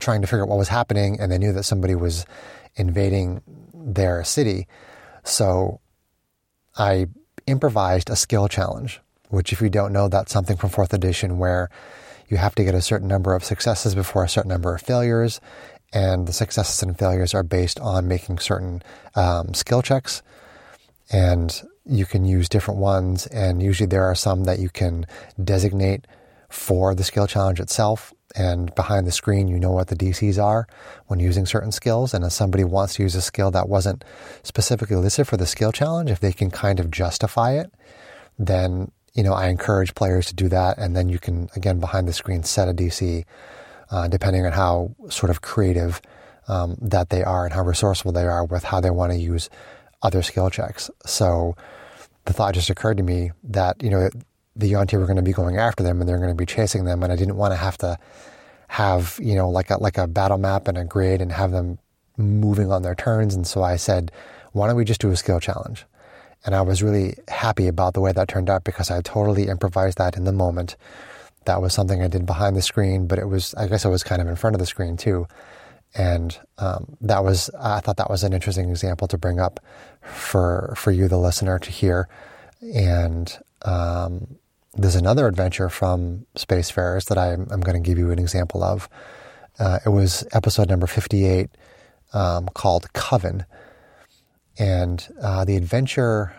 trying 0.00 0.20
to 0.20 0.26
figure 0.26 0.42
out 0.42 0.48
what 0.48 0.58
was 0.58 0.68
happening, 0.68 1.20
and 1.20 1.30
they 1.30 1.38
knew 1.38 1.52
that 1.52 1.62
somebody 1.62 1.94
was 1.94 2.26
invading 2.74 3.42
their 3.72 4.24
city. 4.24 4.66
So 5.24 5.80
I 6.76 7.06
improvised 7.46 8.10
a 8.10 8.16
skill 8.16 8.48
challenge, 8.48 9.00
which, 9.28 9.52
if 9.52 9.60
you 9.60 9.68
don't 9.68 9.92
know, 9.92 10.08
that's 10.08 10.32
something 10.32 10.56
from 10.56 10.70
fourth 10.70 10.92
edition 10.92 11.38
where 11.38 11.68
you 12.28 12.36
have 12.36 12.54
to 12.54 12.64
get 12.64 12.74
a 12.74 12.80
certain 12.80 13.08
number 13.08 13.34
of 13.34 13.44
successes 13.44 13.94
before 13.94 14.24
a 14.24 14.28
certain 14.28 14.48
number 14.48 14.74
of 14.74 14.80
failures, 14.80 15.40
and 15.92 16.26
the 16.26 16.32
successes 16.32 16.82
and 16.82 16.98
failures 16.98 17.34
are 17.34 17.42
based 17.42 17.78
on 17.80 18.08
making 18.08 18.38
certain 18.38 18.82
um, 19.14 19.52
skill 19.54 19.82
checks. 19.82 20.22
And 21.10 21.62
you 21.84 22.06
can 22.06 22.24
use 22.24 22.48
different 22.48 22.80
ones, 22.80 23.26
and 23.26 23.62
usually 23.62 23.86
there 23.86 24.04
are 24.04 24.14
some 24.14 24.44
that 24.44 24.58
you 24.58 24.70
can 24.70 25.04
designate 25.42 26.06
for 26.48 26.94
the 26.94 27.04
skill 27.04 27.26
challenge 27.26 27.60
itself. 27.60 28.14
And 28.34 28.74
behind 28.74 29.06
the 29.06 29.12
screen, 29.12 29.48
you 29.48 29.58
know 29.58 29.70
what 29.70 29.88
the 29.88 29.96
DCs 29.96 30.42
are 30.42 30.66
when 31.06 31.20
using 31.20 31.46
certain 31.46 31.72
skills. 31.72 32.14
And 32.14 32.24
if 32.24 32.32
somebody 32.32 32.64
wants 32.64 32.94
to 32.94 33.02
use 33.02 33.14
a 33.14 33.22
skill 33.22 33.50
that 33.50 33.68
wasn't 33.68 34.04
specifically 34.42 34.96
listed 34.96 35.28
for 35.28 35.36
the 35.36 35.46
skill 35.46 35.72
challenge, 35.72 36.10
if 36.10 36.20
they 36.20 36.32
can 36.32 36.50
kind 36.50 36.80
of 36.80 36.90
justify 36.90 37.52
it, 37.52 37.72
then 38.38 38.90
you 39.14 39.22
know 39.22 39.34
I 39.34 39.48
encourage 39.48 39.94
players 39.94 40.26
to 40.26 40.34
do 40.34 40.48
that. 40.48 40.78
And 40.78 40.96
then 40.96 41.08
you 41.08 41.18
can 41.18 41.50
again 41.56 41.80
behind 41.80 42.08
the 42.08 42.12
screen 42.12 42.42
set 42.42 42.68
a 42.68 42.72
DC 42.72 43.24
uh, 43.90 44.08
depending 44.08 44.46
on 44.46 44.52
how 44.52 44.94
sort 45.10 45.30
of 45.30 45.42
creative 45.42 46.00
um, 46.48 46.76
that 46.80 47.10
they 47.10 47.22
are 47.22 47.44
and 47.44 47.54
how 47.54 47.62
resourceful 47.62 48.12
they 48.12 48.24
are 48.24 48.44
with 48.44 48.64
how 48.64 48.80
they 48.80 48.90
want 48.90 49.12
to 49.12 49.18
use 49.18 49.50
other 50.02 50.22
skill 50.22 50.50
checks. 50.50 50.90
So 51.06 51.54
the 52.24 52.32
thought 52.32 52.54
just 52.54 52.70
occurred 52.70 52.96
to 52.96 53.02
me 53.02 53.32
that 53.44 53.82
you 53.82 53.90
know 53.90 54.08
the 54.54 54.68
Yuan 54.68 54.86
Ti 54.86 54.96
were 54.96 55.06
going 55.06 55.16
to 55.16 55.22
be 55.22 55.32
going 55.32 55.56
after 55.56 55.82
them 55.82 56.00
and 56.00 56.08
they're 56.08 56.18
going 56.18 56.28
to 56.28 56.34
be 56.34 56.46
chasing 56.46 56.84
them, 56.84 57.02
and 57.02 57.12
I 57.12 57.16
didn't 57.16 57.36
want 57.36 57.52
to 57.52 57.56
have 57.56 57.78
to 57.78 57.98
have 58.68 59.18
you 59.22 59.34
know 59.34 59.50
like 59.50 59.70
a 59.70 59.76
like 59.76 59.98
a 59.98 60.06
battle 60.06 60.38
map 60.38 60.66
and 60.68 60.78
a 60.78 60.84
grid 60.84 61.20
and 61.20 61.30
have 61.32 61.50
them 61.50 61.78
moving 62.16 62.70
on 62.70 62.82
their 62.82 62.94
turns. 62.94 63.34
And 63.34 63.46
so 63.46 63.62
I 63.62 63.76
said, 63.76 64.12
why 64.52 64.66
don't 64.66 64.76
we 64.76 64.84
just 64.84 65.00
do 65.00 65.10
a 65.10 65.16
skill 65.16 65.40
challenge? 65.40 65.84
And 66.44 66.54
I 66.54 66.62
was 66.62 66.82
really 66.82 67.14
happy 67.28 67.68
about 67.68 67.94
the 67.94 68.00
way 68.00 68.12
that 68.12 68.28
turned 68.28 68.50
out 68.50 68.64
because 68.64 68.90
I 68.90 69.00
totally 69.00 69.48
improvised 69.48 69.98
that 69.98 70.16
in 70.16 70.24
the 70.24 70.32
moment. 70.32 70.76
That 71.44 71.60
was 71.60 71.72
something 71.72 72.02
I 72.02 72.08
did 72.08 72.26
behind 72.26 72.56
the 72.56 72.62
screen, 72.62 73.06
but 73.06 73.18
it 73.18 73.26
was 73.26 73.54
I 73.54 73.66
guess 73.66 73.84
I 73.84 73.88
was 73.88 74.02
kind 74.02 74.22
of 74.22 74.28
in 74.28 74.36
front 74.36 74.54
of 74.54 74.60
the 74.60 74.66
screen 74.66 74.96
too. 74.96 75.26
And 75.94 76.38
um, 76.58 76.96
that 77.02 77.22
was 77.24 77.50
I 77.60 77.80
thought 77.80 77.98
that 77.98 78.10
was 78.10 78.24
an 78.24 78.32
interesting 78.32 78.70
example 78.70 79.08
to 79.08 79.18
bring 79.18 79.38
up 79.38 79.60
for 80.00 80.74
for 80.76 80.90
you, 80.90 81.08
the 81.08 81.18
listener, 81.18 81.58
to 81.58 81.70
hear. 81.70 82.08
And 82.74 83.36
um, 83.62 84.38
there's 84.74 84.94
another 84.94 85.26
adventure 85.26 85.68
from 85.68 86.26
Spacefarers 86.34 87.06
that 87.06 87.18
I'm, 87.18 87.46
I'm 87.50 87.60
going 87.60 87.80
to 87.80 87.86
give 87.86 87.98
you 87.98 88.10
an 88.10 88.18
example 88.18 88.62
of. 88.62 88.88
Uh, 89.58 89.78
it 89.84 89.90
was 89.90 90.26
episode 90.32 90.70
number 90.70 90.86
58 90.86 91.50
um, 92.14 92.48
called 92.54 92.92
Coven. 92.92 93.44
And 94.58 95.06
uh, 95.20 95.44
the 95.44 95.56
adventure 95.56 96.34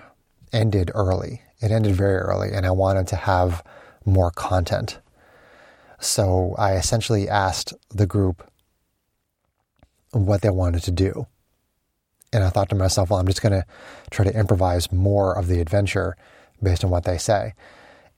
ended 0.51 0.91
early. 0.93 1.41
It 1.61 1.71
ended 1.71 1.95
very 1.95 2.17
early, 2.17 2.51
and 2.53 2.65
I 2.65 2.71
wanted 2.71 3.07
to 3.07 3.15
have 3.15 3.63
more 4.05 4.31
content. 4.31 4.99
So 5.99 6.55
I 6.57 6.73
essentially 6.75 7.29
asked 7.29 7.73
the 7.89 8.05
group 8.05 8.49
what 10.11 10.41
they 10.41 10.49
wanted 10.49 10.83
to 10.83 10.91
do. 10.91 11.27
And 12.31 12.43
I 12.43 12.49
thought 12.49 12.69
to 12.69 12.75
myself, 12.75 13.09
well, 13.09 13.19
I'm 13.19 13.27
just 13.27 13.41
going 13.41 13.53
to 13.53 13.65
try 14.09 14.25
to 14.25 14.37
improvise 14.37 14.91
more 14.91 15.37
of 15.37 15.47
the 15.47 15.61
adventure 15.61 16.17
based 16.61 16.83
on 16.83 16.89
what 16.89 17.05
they 17.05 17.17
say. 17.17 17.53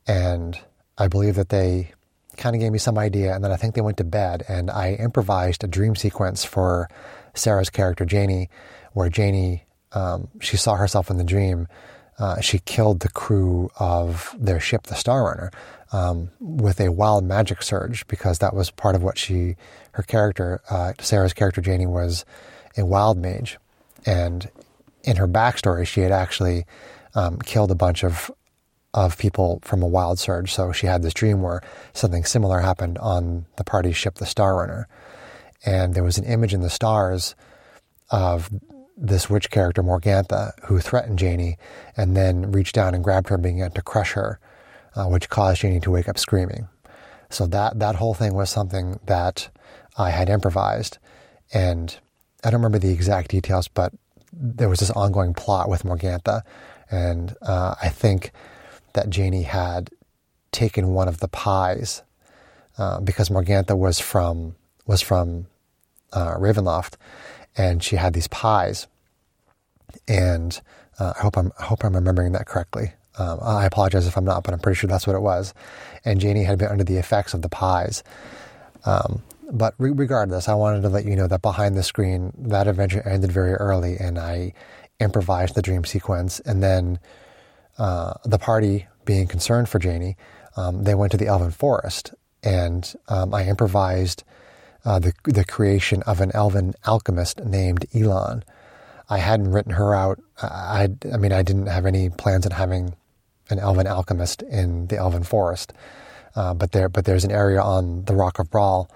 And 0.08 0.60
I 0.98 1.08
believe 1.08 1.36
that 1.36 1.50
they 1.50 1.91
kind 2.38 2.56
of 2.56 2.60
gave 2.60 2.72
me 2.72 2.78
some 2.78 2.98
idea, 2.98 3.34
and 3.34 3.44
then 3.44 3.52
I 3.52 3.56
think 3.56 3.76
they 3.76 3.82
went 3.82 3.98
to 3.98 4.04
bed, 4.04 4.44
and 4.48 4.70
I 4.70 4.94
improvised 4.94 5.63
a 5.63 5.68
dream 5.68 5.96
sequence 5.96 6.44
for 6.44 6.89
Sarah's 7.34 7.70
character 7.70 8.06
Janie, 8.06 8.50
where 8.94 9.10
Janie 9.10 9.65
um, 9.96 10.28
she 10.41 10.58
saw 10.58 10.76
herself 10.76 11.10
in 11.10 11.18
the 11.18 11.24
dream. 11.24 11.68
Uh, 12.20 12.39
she 12.39 12.60
killed 12.60 13.00
the 13.00 13.10
crew 13.10 13.70
of 13.78 14.36
their 14.38 14.60
ship, 14.60 14.84
the 14.84 14.96
Star 14.96 15.24
Runner, 15.24 15.52
um, 15.91 16.30
with 16.39 16.80
a 16.80 16.91
wild 16.91 17.24
magic 17.24 17.62
surge 17.62 18.06
because 18.08 18.39
that 18.39 18.54
was 18.54 18.70
part 18.70 18.96
of 18.96 19.04
what 19.04 19.18
she, 19.18 19.56
her 19.91 20.04
character, 20.04 20.62
uh, 20.70 20.94
Sarah's 21.00 21.34
character 21.34 21.62
Janie 21.62 21.88
was 21.88 22.26
a 22.78 22.86
wild 22.86 23.18
mage, 23.18 23.58
and 24.06 24.50
in 25.04 25.18
her 25.18 25.28
backstory, 25.28 25.86
she 25.86 26.02
had 26.02 26.12
actually 26.12 26.65
um, 27.15 27.38
killed 27.39 27.72
a 27.72 27.76
bunch 27.76 28.04
of 28.04 28.32
of 28.95 29.17
people 29.17 29.60
from 29.62 29.84
a 29.84 29.88
wild 29.88 30.17
surge. 30.17 30.53
So 30.53 30.71
she 30.71 30.88
had 30.88 31.03
this 31.03 31.13
dream 31.13 31.41
where 31.41 31.62
something 31.91 32.23
similar 32.23 32.62
happened 32.62 32.97
on 32.99 33.45
the 33.58 33.65
party 33.65 33.91
ship, 33.91 34.15
the 34.15 34.25
Star 34.25 34.55
Runner. 34.55 34.88
And 35.65 35.93
there 35.93 36.03
was 36.03 36.17
an 36.17 36.23
image 36.23 36.53
in 36.53 36.62
the 36.62 36.69
stars 36.69 37.36
of 38.10 38.49
this 38.95 39.29
witch 39.29 39.49
character, 39.49 39.84
Morgantha, 39.84 40.53
who 40.65 40.79
threatened 40.79 41.19
Janie 41.19 41.58
and 41.97 42.15
then 42.15 42.53
reached 42.53 42.73
down 42.73 42.95
and 42.95 43.03
grabbed 43.03 43.27
her 43.27 43.36
and 43.36 43.43
began 43.43 43.71
to 43.71 43.81
crush 43.81 44.13
her, 44.13 44.39
uh, 44.95 45.05
which 45.08 45.29
caused 45.29 45.62
Janie 45.62 45.81
to 45.81 45.91
wake 45.91 46.08
up 46.08 46.17
screaming. 46.17 46.69
So 47.29 47.47
that, 47.47 47.77
that 47.79 47.95
whole 47.95 48.13
thing 48.13 48.34
was 48.34 48.49
something 48.49 49.01
that 49.08 49.49
I 49.97 50.12
had 50.12 50.29
improvised. 50.29 50.99
And 51.53 51.97
I 52.45 52.49
don't 52.49 52.62
remember 52.62 52.79
the 52.79 52.93
exact 52.93 53.31
details, 53.31 53.67
but 53.67 53.91
there 54.31 54.69
was 54.69 54.79
this 54.79 54.91
ongoing 54.91 55.34
plot 55.34 55.67
with 55.67 55.84
Morgantha. 55.84 56.43
And 56.89 57.36
uh, 57.41 57.75
I 57.81 57.89
think 57.89 58.31
that 58.95 59.10
Janie 59.10 59.43
had 59.43 59.91
taken 60.51 60.93
one 60.93 61.08
of 61.08 61.19
the 61.19 61.27
pies 61.27 62.01
uh, 62.77 62.99
because 62.99 63.29
Morgantha 63.29 63.77
was 63.77 63.99
from 63.99 64.55
was 64.88 65.01
from 65.01 65.47
uh, 66.13 66.36
Ravenloft, 66.36 66.95
and 67.58 67.84
she 67.84 67.95
had 67.95 68.13
these 68.13 68.27
pies. 68.27 68.88
And 70.08 70.60
uh, 70.99 71.13
I 71.17 71.21
hope 71.21 71.38
I'm 71.38 71.51
I 71.60 71.63
hope 71.63 71.84
I'm 71.84 71.95
remembering 71.95 72.34
that 72.34 72.47
correctly. 72.47 72.93
Um, 73.17 73.39
I 73.41 73.65
apologize 73.65 74.08
if 74.08 74.17
I'm 74.17 74.25
not, 74.25 74.43
but 74.43 74.53
I'm 74.53 74.60
pretty 74.60 74.77
sure 74.77 74.89
that's 74.89 75.08
what 75.08 75.15
it 75.15 75.21
was. 75.21 75.53
And 76.03 76.19
Janie 76.19 76.43
had 76.43 76.60
been 76.60 76.67
under 76.67 76.84
the 76.84 76.97
effects 76.97 77.34
of 77.34 77.41
the 77.41 77.49
pies. 77.49 78.03
Um, 78.86 79.23
but 79.51 79.73
re- 79.77 79.91
regardless, 79.91 80.49
I 80.49 80.53
wanted 80.55 80.81
to 80.81 80.89
let 80.89 81.05
you 81.05 81.15
know 81.15 81.27
that 81.27 81.41
behind 81.41 81.77
the 81.77 81.84
screen, 81.84 82.34
that 82.38 82.67
adventure 82.67 83.08
ended 83.08 83.31
very 83.31 83.53
early, 83.53 83.95
and 83.97 84.19
I 84.19 84.53
improvised 84.99 85.55
the 85.55 85.62
dream 85.62 85.86
sequence, 85.86 86.39
and 86.41 86.62
then 86.62 86.99
uh, 87.77 88.13
the 88.23 88.39
party, 88.39 88.88
being 89.05 89.27
concerned 89.27 89.69
for 89.69 89.79
Janie, 89.79 90.17
um, 90.57 90.83
they 90.83 90.95
went 90.95 91.11
to 91.11 91.17
the 91.17 91.27
Elven 91.27 91.51
Forest, 91.51 92.13
and 92.43 92.95
um, 93.07 93.33
I 93.33 93.45
improvised 93.45 94.23
uh, 94.85 94.99
the 94.99 95.13
the 95.23 95.43
creation 95.43 96.03
of 96.03 96.21
an 96.21 96.31
Elven 96.33 96.73
alchemist 96.85 97.43
named 97.43 97.85
Elon. 97.93 98.43
I 99.09 99.17
hadn't 99.17 99.51
written 99.51 99.73
her 99.73 99.93
out. 99.93 100.19
I, 100.41 100.89
I 101.13 101.17
mean, 101.17 101.31
I 101.31 101.43
didn't 101.43 101.67
have 101.67 101.85
any 101.85 102.09
plans 102.09 102.45
on 102.45 102.51
having 102.51 102.95
an 103.49 103.59
Elven 103.59 103.88
alchemist 103.88 104.41
in 104.43 104.88
the 104.88 104.97
Elven 104.97 105.23
Forest, 105.23 105.73
uh, 106.35 106.53
but 106.53 106.71
there, 106.71 106.89
but 106.89 107.05
there's 107.05 107.23
an 107.23 107.31
area 107.31 107.61
on 107.61 108.05
the 108.05 108.15
Rock 108.15 108.39
of 108.39 108.49
Bral 108.49 108.89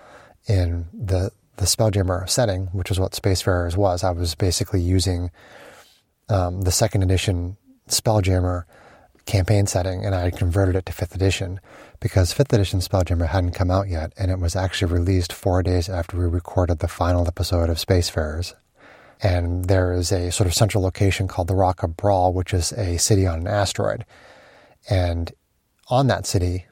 in 0.47 0.85
the 0.93 1.31
the 1.57 1.65
Spelljammer 1.65 2.27
setting, 2.29 2.67
which 2.67 2.89
is 2.89 2.99
what 2.99 3.11
Spacefarers 3.11 3.75
was. 3.75 4.03
I 4.03 4.11
was 4.11 4.33
basically 4.33 4.79
using 4.79 5.29
um, 6.29 6.61
the 6.61 6.71
second 6.71 7.03
edition 7.03 7.57
Spelljammer 7.89 8.63
campaign 9.25 9.67
setting, 9.67 10.05
and 10.05 10.15
I 10.15 10.31
converted 10.31 10.75
it 10.75 10.85
to 10.87 10.93
fifth 10.93 11.13
edition 11.13 11.59
because 11.99 12.33
fifth 12.33 12.51
edition 12.51 12.79
Spelljammer 12.79 13.27
hadn't 13.27 13.51
come 13.51 13.69
out 13.69 13.87
yet, 13.87 14.13
and 14.17 14.31
it 14.31 14.39
was 14.39 14.55
actually 14.55 14.91
released 14.91 15.31
four 15.31 15.61
days 15.61 15.89
after 15.89 16.17
we 16.17 16.25
recorded 16.25 16.79
the 16.79 16.87
final 16.87 17.27
episode 17.27 17.69
of 17.69 17.77
Spacefarers. 17.77 18.53
And 19.21 19.65
there 19.65 19.93
is 19.93 20.11
a 20.11 20.31
sort 20.31 20.47
of 20.47 20.53
central 20.53 20.83
location 20.83 21.27
called 21.27 21.49
the 21.49 21.55
Rock 21.55 21.83
of 21.83 21.91
Bral, 21.91 22.33
which 22.33 22.53
is 22.53 22.71
a 22.73 22.97
city 22.97 23.27
on 23.27 23.39
an 23.39 23.47
asteroid. 23.47 24.05
And 24.89 25.31
on 25.89 26.07
that 26.07 26.25
city, 26.25 26.65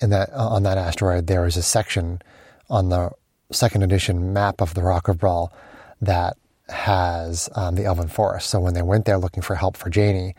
in 0.00 0.10
that 0.10 0.30
uh, 0.32 0.48
on 0.48 0.62
that 0.64 0.78
asteroid, 0.78 1.26
there 1.26 1.46
is 1.46 1.56
a 1.56 1.62
section 1.62 2.20
on 2.68 2.90
the 2.90 3.10
second 3.50 3.82
edition 3.82 4.32
map 4.32 4.60
of 4.60 4.74
the 4.74 4.82
Rock 4.82 5.08
of 5.08 5.16
Bral 5.16 5.50
that 6.00 6.36
has 6.68 7.48
um, 7.54 7.74
the 7.74 7.84
Elven 7.84 8.08
Forest. 8.08 8.50
So 8.50 8.60
when 8.60 8.74
they 8.74 8.82
went 8.82 9.04
there 9.04 9.18
looking 9.18 9.42
for 9.42 9.54
help 9.54 9.76
for 9.76 9.90
Janie, 9.90 10.34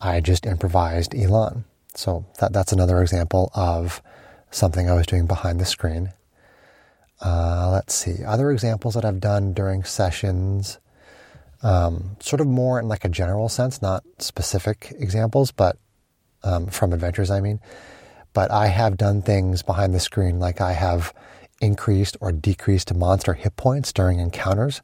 I 0.00 0.20
just 0.20 0.46
improvised 0.46 1.14
Elon. 1.14 1.64
So 1.94 2.24
that 2.40 2.52
that's 2.52 2.72
another 2.72 3.02
example 3.02 3.50
of 3.54 4.02
something 4.50 4.88
I 4.88 4.94
was 4.94 5.06
doing 5.06 5.26
behind 5.26 5.60
the 5.60 5.64
screen. 5.64 6.12
Uh, 7.20 7.70
let's 7.72 7.94
see 7.94 8.24
other 8.24 8.50
examples 8.50 8.94
that 8.94 9.04
I've 9.04 9.20
done 9.20 9.52
during 9.52 9.84
sessions. 9.84 10.78
Um, 11.62 12.16
sort 12.18 12.40
of 12.40 12.48
more 12.48 12.80
in 12.80 12.88
like 12.88 13.04
a 13.04 13.08
general 13.08 13.48
sense, 13.48 13.80
not 13.80 14.02
specific 14.18 14.92
examples, 14.98 15.52
but 15.52 15.76
um, 16.42 16.66
from 16.66 16.92
adventures, 16.92 17.30
I 17.30 17.40
mean. 17.40 17.60
But 18.32 18.50
I 18.50 18.66
have 18.66 18.96
done 18.96 19.22
things 19.22 19.62
behind 19.62 19.94
the 19.94 20.00
screen, 20.00 20.40
like 20.40 20.60
I 20.60 20.72
have 20.72 21.14
increased 21.60 22.16
or 22.20 22.32
decreased 22.32 22.92
monster 22.92 23.34
hit 23.34 23.54
points 23.56 23.92
during 23.92 24.18
encounters 24.18 24.82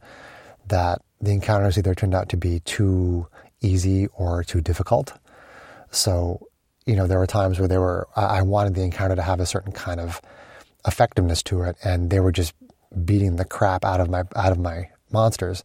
that 0.68 1.00
the 1.20 1.32
encounters 1.32 1.76
either 1.78 1.94
turned 1.94 2.14
out 2.14 2.28
to 2.30 2.36
be 2.36 2.60
too 2.60 3.26
easy 3.60 4.06
or 4.08 4.44
too 4.44 4.60
difficult. 4.60 5.12
So, 5.90 6.46
you 6.86 6.96
know, 6.96 7.06
there 7.06 7.18
were 7.18 7.26
times 7.26 7.58
where 7.58 7.68
they 7.68 7.78
were, 7.78 8.08
I 8.14 8.42
wanted 8.42 8.74
the 8.74 8.82
encounter 8.82 9.16
to 9.16 9.22
have 9.22 9.40
a 9.40 9.46
certain 9.46 9.72
kind 9.72 10.00
of 10.00 10.20
effectiveness 10.86 11.42
to 11.44 11.62
it, 11.62 11.76
and 11.82 12.10
they 12.10 12.20
were 12.20 12.32
just 12.32 12.54
beating 13.04 13.36
the 13.36 13.44
crap 13.44 13.84
out 13.84 14.00
of 14.00 14.08
my 14.08 14.22
out 14.36 14.52
of 14.52 14.58
my 14.58 14.88
monsters. 15.12 15.62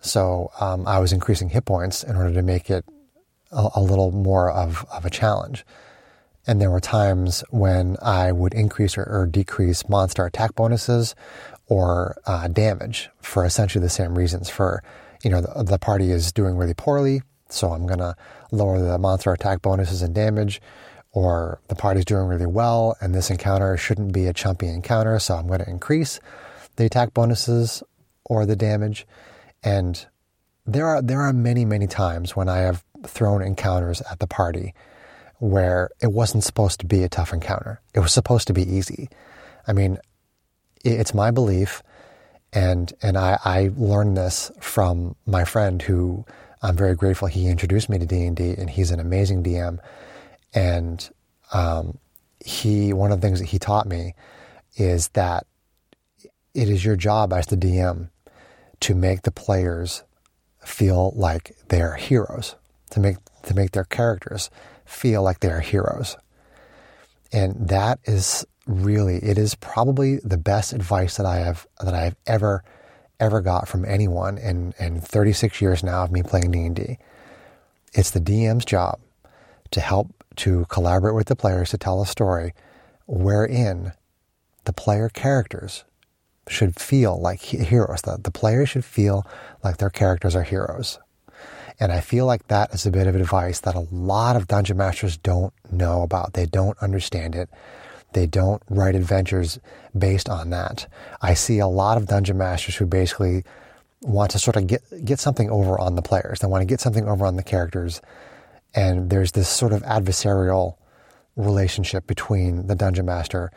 So 0.00 0.50
um, 0.60 0.86
I 0.86 0.98
was 0.98 1.12
increasing 1.12 1.48
hit 1.48 1.64
points 1.64 2.02
in 2.02 2.16
order 2.16 2.32
to 2.32 2.42
make 2.42 2.70
it 2.70 2.84
a, 3.50 3.68
a 3.76 3.80
little 3.80 4.12
more 4.12 4.50
of, 4.50 4.84
of 4.92 5.04
a 5.04 5.10
challenge. 5.10 5.64
And 6.46 6.60
there 6.60 6.70
were 6.70 6.80
times 6.80 7.42
when 7.50 7.96
I 8.00 8.30
would 8.30 8.54
increase 8.54 8.96
or, 8.96 9.04
or 9.04 9.26
decrease 9.26 9.88
monster 9.88 10.24
attack 10.24 10.54
bonuses 10.54 11.14
or 11.68 12.16
uh, 12.26 12.48
damage 12.48 13.10
for 13.20 13.44
essentially 13.44 13.82
the 13.82 13.90
same 13.90 14.16
reasons. 14.16 14.48
For, 14.48 14.82
you 15.22 15.30
know, 15.30 15.40
the, 15.40 15.64
the 15.64 15.78
party 15.78 16.10
is 16.10 16.32
doing 16.32 16.56
really 16.56 16.74
poorly, 16.74 17.22
so 17.48 17.72
I'm 17.72 17.86
going 17.86 17.98
to 17.98 18.14
lower 18.52 18.80
the 18.80 18.98
monster 18.98 19.32
attack 19.32 19.62
bonuses 19.62 20.02
and 20.02 20.14
damage. 20.14 20.60
Or 21.12 21.60
the 21.68 21.74
party's 21.74 22.04
doing 22.04 22.26
really 22.26 22.46
well, 22.46 22.94
and 23.00 23.14
this 23.14 23.30
encounter 23.30 23.78
shouldn't 23.78 24.12
be 24.12 24.26
a 24.26 24.34
chumpy 24.34 24.72
encounter, 24.72 25.18
so 25.18 25.34
I'm 25.34 25.46
going 25.46 25.60
to 25.60 25.70
increase 25.70 26.20
the 26.76 26.84
attack 26.84 27.14
bonuses 27.14 27.82
or 28.26 28.44
the 28.44 28.54
damage. 28.54 29.06
And 29.62 30.04
there 30.66 30.86
are 30.86 31.00
there 31.00 31.22
are 31.22 31.32
many 31.32 31.64
many 31.64 31.86
times 31.86 32.36
when 32.36 32.50
I 32.50 32.58
have 32.58 32.84
thrown 33.06 33.40
encounters 33.40 34.02
at 34.10 34.18
the 34.18 34.26
party 34.26 34.74
where 35.38 35.88
it 36.02 36.12
wasn't 36.12 36.44
supposed 36.44 36.80
to 36.80 36.86
be 36.86 37.02
a 37.02 37.08
tough 37.08 37.32
encounter. 37.32 37.80
It 37.94 38.00
was 38.00 38.12
supposed 38.12 38.46
to 38.48 38.52
be 38.52 38.62
easy. 38.62 39.08
I 39.66 39.72
mean, 39.72 39.98
it's 40.90 41.14
my 41.14 41.30
belief, 41.30 41.82
and 42.52 42.92
and 43.02 43.16
I, 43.16 43.38
I 43.44 43.70
learned 43.76 44.16
this 44.16 44.50
from 44.60 45.16
my 45.26 45.44
friend 45.44 45.80
who 45.82 46.24
I'm 46.62 46.76
very 46.76 46.94
grateful 46.94 47.28
he 47.28 47.48
introduced 47.48 47.88
me 47.88 47.98
to 47.98 48.06
D 48.06 48.24
and 48.24 48.36
D, 48.36 48.54
and 48.56 48.70
he's 48.70 48.90
an 48.90 49.00
amazing 49.00 49.42
DM. 49.42 49.78
And 50.54 51.08
um, 51.52 51.98
he 52.44 52.92
one 52.92 53.12
of 53.12 53.20
the 53.20 53.26
things 53.26 53.40
that 53.40 53.46
he 53.46 53.58
taught 53.58 53.86
me 53.86 54.14
is 54.76 55.08
that 55.08 55.46
it 56.54 56.68
is 56.68 56.84
your 56.84 56.96
job 56.96 57.32
as 57.32 57.46
the 57.46 57.56
DM 57.56 58.10
to 58.80 58.94
make 58.94 59.22
the 59.22 59.30
players 59.30 60.02
feel 60.64 61.12
like 61.14 61.56
they're 61.68 61.94
heroes, 61.94 62.56
to 62.90 63.00
make 63.00 63.16
to 63.44 63.54
make 63.54 63.72
their 63.72 63.84
characters 63.84 64.50
feel 64.84 65.22
like 65.22 65.40
they 65.40 65.50
are 65.50 65.60
heroes. 65.60 66.16
And 67.32 67.68
that 67.68 67.98
is 68.04 68.46
really 68.66 69.16
it 69.18 69.38
is 69.38 69.54
probably 69.54 70.16
the 70.24 70.36
best 70.36 70.72
advice 70.72 71.16
that 71.16 71.26
I 71.26 71.36
have 71.36 71.66
that 71.80 71.94
I 71.94 72.02
have 72.02 72.16
ever 72.26 72.64
ever 73.18 73.40
got 73.40 73.68
from 73.68 73.84
anyone 73.84 74.36
in, 74.36 74.74
in 74.78 75.00
36 75.00 75.60
years 75.62 75.82
now 75.82 76.04
of 76.04 76.12
me 76.12 76.22
playing 76.22 76.50
D&D. 76.50 76.98
It's 77.94 78.10
the 78.10 78.20
DM's 78.20 78.66
job 78.66 79.00
to 79.70 79.80
help 79.80 80.12
to 80.36 80.66
collaborate 80.68 81.14
with 81.14 81.28
the 81.28 81.36
players 81.36 81.70
to 81.70 81.78
tell 81.78 82.02
a 82.02 82.06
story 82.06 82.52
wherein 83.06 83.92
the 84.64 84.72
player 84.72 85.08
characters 85.08 85.84
should 86.48 86.78
feel 86.78 87.18
like 87.18 87.40
heroes. 87.40 88.02
That 88.02 88.24
the 88.24 88.30
players 88.30 88.68
should 88.68 88.84
feel 88.84 89.26
like 89.64 89.78
their 89.78 89.90
characters 89.90 90.36
are 90.36 90.42
heroes. 90.42 90.98
And 91.78 91.92
I 91.92 92.00
feel 92.00 92.26
like 92.26 92.46
that 92.48 92.72
is 92.72 92.86
a 92.86 92.90
bit 92.90 93.06
of 93.06 93.16
advice 93.16 93.60
that 93.60 93.74
a 93.74 93.86
lot 93.90 94.36
of 94.36 94.46
dungeon 94.46 94.76
masters 94.76 95.16
don't 95.16 95.52
know 95.70 96.02
about. 96.02 96.32
They 96.32 96.46
don't 96.46 96.76
understand 96.78 97.34
it. 97.34 97.50
They 98.16 98.26
don't 98.26 98.62
write 98.70 98.94
adventures 98.94 99.58
based 99.96 100.30
on 100.30 100.48
that. 100.48 100.90
I 101.20 101.34
see 101.34 101.58
a 101.58 101.66
lot 101.66 101.98
of 101.98 102.06
dungeon 102.06 102.38
masters 102.38 102.74
who 102.74 102.86
basically 102.86 103.44
want 104.00 104.30
to 104.30 104.38
sort 104.38 104.56
of 104.56 104.66
get 104.66 104.82
get 105.04 105.18
something 105.18 105.50
over 105.50 105.78
on 105.78 105.96
the 105.96 106.00
players. 106.00 106.38
They 106.38 106.46
want 106.46 106.62
to 106.62 106.66
get 106.66 106.80
something 106.80 107.06
over 107.06 107.26
on 107.26 107.36
the 107.36 107.42
characters, 107.42 108.00
and 108.74 109.10
there's 109.10 109.32
this 109.32 109.50
sort 109.50 109.74
of 109.74 109.82
adversarial 109.82 110.76
relationship 111.36 112.06
between 112.06 112.68
the 112.68 112.74
dungeon 112.74 113.04
master 113.04 113.52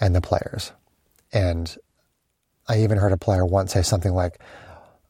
and 0.00 0.14
the 0.14 0.22
players. 0.22 0.72
And 1.30 1.76
I 2.66 2.78
even 2.78 2.96
heard 2.96 3.12
a 3.12 3.18
player 3.18 3.44
once 3.44 3.74
say 3.74 3.82
something 3.82 4.14
like, 4.14 4.40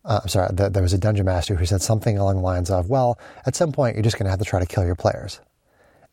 uh, 0.05 0.19
I'm 0.25 0.29
sorry, 0.29 0.49
there 0.53 0.83
was 0.83 0.93
a 0.93 0.99
dungeon 0.99 1.27
master 1.27 1.55
who 1.55 1.67
said 1.67 1.83
something 1.83 2.19
along 2.19 2.39
the 2.39 2.43
lines 2.43 2.69
of, 2.69 2.91
well, 2.91 3.17
at 3.47 3.55
some 3.55 3.71
point 3.71 3.95
you're 3.95 4.03
just 4.03 4.19
going 4.19 4.25
to 4.25 4.31
have 4.31 4.41
to 4.41 4.45
try 4.45 4.59
to 4.59 4.67
kill 4.67 4.85
your 4.85 4.97
players. 4.97 5.41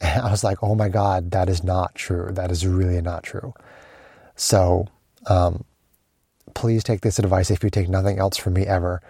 And 0.02 0.22
I 0.22 0.32
was 0.32 0.44
like, 0.44 0.62
oh 0.62 0.76
my 0.76 0.90
God, 0.90 1.32
that 1.32 1.50
is 1.50 1.64
not 1.64 1.96
true. 1.96 2.30
That 2.32 2.52
is 2.52 2.68
really 2.68 3.02
not 3.02 3.24
true. 3.24 3.54
So 4.36 4.88
um, 5.28 5.64
please 6.54 6.84
take 6.84 7.02
this 7.02 7.20
advice 7.20 7.50
if 7.50 7.64
you 7.64 7.70
take 7.70 7.90
nothing 7.90 8.20
else 8.20 8.38
from 8.38 8.54
me 8.54 8.66
ever. 8.66 9.02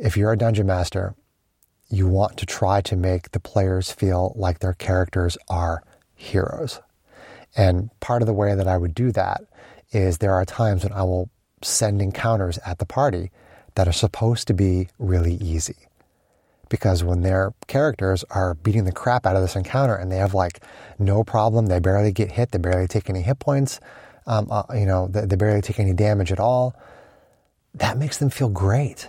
If 0.00 0.16
you're 0.16 0.32
a 0.32 0.38
dungeon 0.38 0.66
master, 0.66 1.14
you 1.90 2.06
want 2.06 2.36
to 2.38 2.46
try 2.46 2.80
to 2.82 2.96
make 2.96 3.30
the 3.32 3.40
players 3.40 3.90
feel 3.90 4.32
like 4.36 4.58
their 4.58 4.74
characters 4.74 5.36
are 5.48 5.82
heroes. 6.14 6.80
And 7.56 7.90
part 8.00 8.22
of 8.22 8.26
the 8.26 8.32
way 8.32 8.54
that 8.54 8.68
I 8.68 8.76
would 8.76 8.94
do 8.94 9.12
that 9.12 9.42
is 9.92 10.18
there 10.18 10.34
are 10.34 10.44
times 10.44 10.82
when 10.82 10.92
I 10.92 11.02
will 11.02 11.30
send 11.62 12.02
encounters 12.02 12.58
at 12.66 12.78
the 12.78 12.86
party 12.86 13.30
that 13.74 13.88
are 13.88 13.92
supposed 13.92 14.46
to 14.48 14.54
be 14.54 14.88
really 14.98 15.34
easy. 15.34 15.76
Because 16.68 17.04
when 17.04 17.22
their 17.22 17.54
characters 17.66 18.24
are 18.30 18.54
beating 18.54 18.84
the 18.84 18.92
crap 18.92 19.26
out 19.26 19.36
of 19.36 19.42
this 19.42 19.56
encounter 19.56 19.94
and 19.94 20.10
they 20.10 20.16
have 20.16 20.34
like 20.34 20.60
no 20.98 21.24
problem, 21.24 21.66
they 21.66 21.78
barely 21.78 22.12
get 22.12 22.32
hit, 22.32 22.50
they 22.50 22.58
barely 22.58 22.86
take 22.86 23.08
any 23.08 23.22
hit 23.22 23.38
points, 23.38 23.80
um, 24.26 24.48
uh, 24.50 24.64
you 24.74 24.86
know, 24.86 25.08
they, 25.08 25.26
they 25.26 25.36
barely 25.36 25.60
take 25.60 25.78
any 25.78 25.92
damage 25.92 26.32
at 26.32 26.40
all, 26.40 26.74
that 27.74 27.98
makes 27.98 28.18
them 28.18 28.30
feel 28.30 28.48
great. 28.48 29.08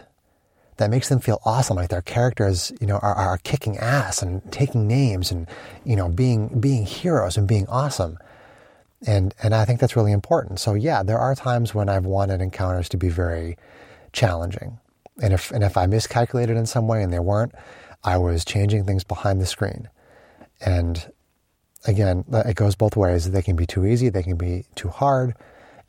That 0.77 0.89
makes 0.89 1.07
them 1.07 1.21
feel 1.21 1.39
awesome, 1.45 1.77
like 1.77 1.87
their 1.89 2.01
characters, 2.01 2.73
you 2.81 2.87
know, 2.87 2.97
are, 2.97 3.15
are 3.15 3.37
kicking 3.37 3.77
ass 3.77 4.21
and 4.21 4.41
taking 4.51 4.87
names 4.87 5.31
and, 5.31 5.47
you 5.85 5.95
know, 5.95 6.09
being 6.09 6.59
being 6.59 6.85
heroes 6.85 7.37
and 7.37 7.47
being 7.47 7.65
awesome 7.67 8.17
and 9.05 9.33
and 9.41 9.53
I 9.53 9.65
think 9.65 9.79
that's 9.79 9.95
really 9.95 10.11
important. 10.11 10.59
So 10.59 10.73
yeah, 10.73 11.03
there 11.03 11.19
are 11.19 11.35
times 11.35 11.73
when 11.73 11.89
I've 11.89 12.05
wanted 12.05 12.41
encounters 12.41 12.89
to 12.89 12.97
be 12.97 13.09
very 13.09 13.57
challenging. 14.13 14.79
And 15.21 15.33
if, 15.33 15.51
and 15.51 15.63
if 15.63 15.77
I 15.77 15.85
miscalculated 15.85 16.57
in 16.57 16.65
some 16.65 16.87
way 16.87 17.01
and 17.01 17.11
they 17.11 17.19
weren't, 17.19 17.53
I 18.03 18.17
was 18.17 18.45
changing 18.45 18.85
things 18.85 19.03
behind 19.03 19.41
the 19.41 19.45
screen. 19.45 19.89
And 20.61 21.11
again, 21.85 22.25
it 22.31 22.55
goes 22.55 22.75
both 22.75 22.95
ways. 22.95 23.31
They 23.31 23.41
can 23.41 23.55
be 23.55 23.65
too 23.65 23.85
easy, 23.85 24.09
they 24.09 24.23
can 24.23 24.37
be 24.37 24.65
too 24.75 24.89
hard. 24.89 25.35